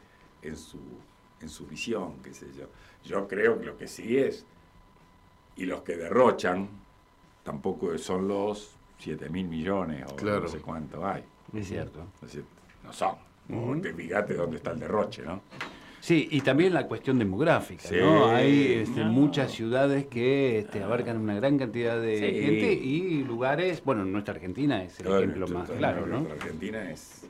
en 0.42 0.56
su 0.58 0.80
en 1.40 1.50
su 1.50 1.68
visión, 1.68 2.14
qué 2.24 2.34
sé 2.34 2.48
yo. 2.58 2.66
Yo 3.06 3.28
creo 3.28 3.60
que 3.60 3.66
lo 3.68 3.78
que 3.78 3.88
sí 3.88 4.18
es 4.18 4.44
y 5.58 5.66
los 5.66 5.82
que 5.82 5.96
derrochan 5.98 6.68
tampoco 7.44 7.98
son 7.98 8.28
los 8.28 8.76
7 9.00 9.30
mil 9.30 9.48
millones 9.48 10.06
o 10.12 10.16
Claro. 10.16 10.42
no 10.42 10.48
sé 10.48 10.60
cuánto 10.60 11.06
hay. 11.06 11.24
Es 11.54 11.68
cierto. 11.68 12.02
Es 12.16 12.22
decir, 12.22 12.44
no 12.84 12.94
son. 12.94 13.16
Vos 13.50 13.82
te 13.82 13.94
fijate 13.94 14.34
dónde 14.34 14.58
está 14.58 14.72
el 14.72 14.80
derroche, 14.80 15.24
¿no? 15.24 15.42
Sí, 16.02 16.28
y 16.32 16.42
también 16.42 16.74
la 16.74 16.86
cuestión 16.88 17.18
demográfica, 17.18 17.88
Sí, 17.88 17.96
¿no? 18.00 18.28
Hay 18.28 18.74
este, 18.84 19.04
no. 19.04 19.12
muchas 19.12 19.52
ciudades 19.52 20.06
que 20.06 20.60
este, 20.60 20.84
abarcan 20.84 21.18
una 21.18 21.36
gran 21.36 21.58
cantidad 21.58 22.00
de 22.00 22.18
Sí. 22.18 22.42
gente 22.42 22.74
y 22.74 23.24
lugares, 23.24 23.84
bueno, 23.84 24.06
nuestra 24.06 24.34
Argentina 24.36 24.84
es 24.84 25.00
el 25.00 25.06
Claro, 25.08 25.20
ejemplo 25.22 25.48
más 25.48 25.70
claro, 25.72 26.02
¿no? 26.06 26.20
nuestra 26.20 26.36
Argentina 26.36 26.92
es 26.92 27.26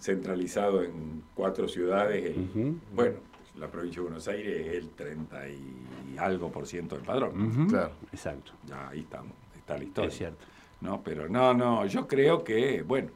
centralizado 0.00 0.82
en 0.84 1.22
cuatro 1.34 1.68
ciudades. 1.68 2.24
el-. 2.36 2.76
Bueno, 2.94 3.16
la 3.58 3.68
provincia 3.68 4.00
de 4.00 4.08
Buenos 4.08 4.28
Aires 4.28 4.66
es 4.66 4.74
el 4.74 4.90
30 4.90 5.48
y 5.48 6.16
algo 6.18 6.50
por 6.50 6.66
ciento 6.66 6.94
del 6.96 7.04
padrón. 7.04 7.66
Claro. 7.68 7.92
Exacto, 8.12 8.52
Ya 8.66 8.88
ahí 8.88 9.00
estamos, 9.00 9.32
está 9.56 9.76
la 9.78 9.84
historia. 9.84 10.08
es 10.08 10.16
cierto. 10.16 10.44
No, 10.80 11.02
pero 11.02 11.28
no, 11.28 11.54
no, 11.54 11.86
yo 11.86 12.06
creo 12.06 12.44
que, 12.44 12.82
bueno, 12.82 13.08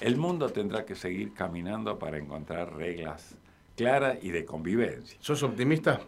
el 0.00 0.16
mundo 0.16 0.48
tendrá 0.50 0.84
que 0.84 0.94
seguir 0.94 1.32
caminando 1.34 1.98
para 1.98 2.16
encontrar 2.18 2.74
reglas 2.74 3.36
claras 3.76 4.18
y 4.22 4.30
de 4.30 4.44
convivencia. 4.46 5.18
¿Sos 5.20 5.42
optimista? 5.42 6.00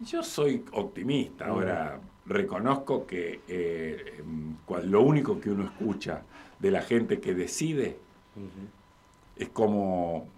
Yo 0.00 0.22
soy 0.22 0.64
optimista, 0.72 1.46
ahora 1.46 1.98
reconozco 2.26 3.06
que 3.06 3.40
eh, 3.48 4.16
em, 4.18 4.56
cual- 4.64 4.88
lo 4.90 5.00
único 5.02 5.40
que 5.40 5.50
uno 5.50 5.64
escucha 5.64 6.22
de 6.58 6.70
la 6.70 6.82
gente 6.82 7.20
que 7.20 7.34
decide 7.34 7.96
es 9.36 9.48
cómo 9.50 10.28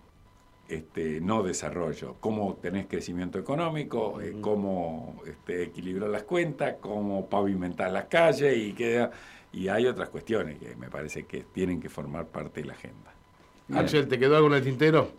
este, 0.68 1.20
no 1.20 1.42
desarrollo, 1.42 2.16
cómo 2.20 2.58
tenés 2.60 2.86
crecimiento 2.86 3.38
económico, 3.38 4.20
eh, 4.20 4.36
cómo 4.40 5.22
este, 5.26 5.64
equilibrar 5.64 6.10
las 6.10 6.24
cuentas, 6.24 6.76
cómo 6.80 7.26
pavimentar 7.26 7.90
las 7.90 8.04
calles 8.04 8.56
y, 8.56 8.72
que, 8.74 9.08
y 9.52 9.68
hay 9.68 9.86
otras 9.86 10.10
cuestiones 10.10 10.58
que 10.58 10.76
me 10.76 10.90
parece 10.90 11.24
que 11.24 11.44
tienen 11.52 11.80
que 11.80 11.88
formar 11.88 12.26
parte 12.26 12.60
de 12.60 12.66
la 12.66 12.74
agenda. 12.74 13.14
Axel, 13.74 14.08
¿te 14.08 14.18
quedó 14.18 14.36
algo 14.36 14.48
en 14.48 14.54
el 14.54 14.62
tintero? 14.62 15.10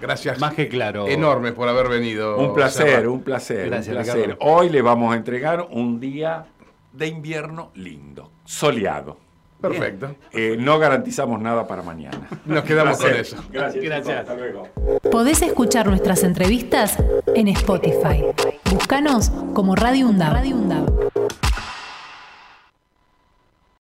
Gracias. 0.00 0.38
Más 0.40 0.54
que 0.54 0.68
claro. 0.68 1.06
Enormes 1.08 1.52
por 1.52 1.68
haber 1.68 1.88
venido. 1.88 2.38
Un 2.38 2.54
placer, 2.54 2.88
Serra. 2.88 3.10
un 3.10 3.22
placer, 3.22 3.66
Gracias, 3.66 3.96
un 3.96 4.02
placer. 4.02 4.22
Ricardo. 4.22 4.38
Hoy 4.40 4.68
le 4.68 4.82
vamos 4.82 5.14
a 5.14 5.16
entregar 5.16 5.68
un 5.70 6.00
día 6.00 6.46
de 6.92 7.06
invierno 7.06 7.70
lindo, 7.74 8.30
soleado. 8.44 9.25
Perfecto. 9.60 10.14
Eh, 10.32 10.56
no 10.58 10.78
garantizamos 10.78 11.40
nada 11.40 11.66
para 11.66 11.82
mañana. 11.82 12.28
Nos 12.44 12.64
quedamos 12.64 12.98
con 12.98 13.12
eso. 13.14 13.36
Gracias. 13.50 13.84
Gracias. 13.84 14.20
Hasta 14.20 14.34
luego. 14.34 14.68
Podés 15.10 15.42
escuchar 15.42 15.86
nuestras 15.86 16.22
entrevistas 16.22 16.98
en 17.34 17.48
Spotify. 17.48 18.24
Búscanos 18.70 19.30
como 19.54 19.74
Radio 19.74 20.08
UNDAB. 20.08 20.32
Radio 20.32 20.56
UNDAB. 20.56 21.05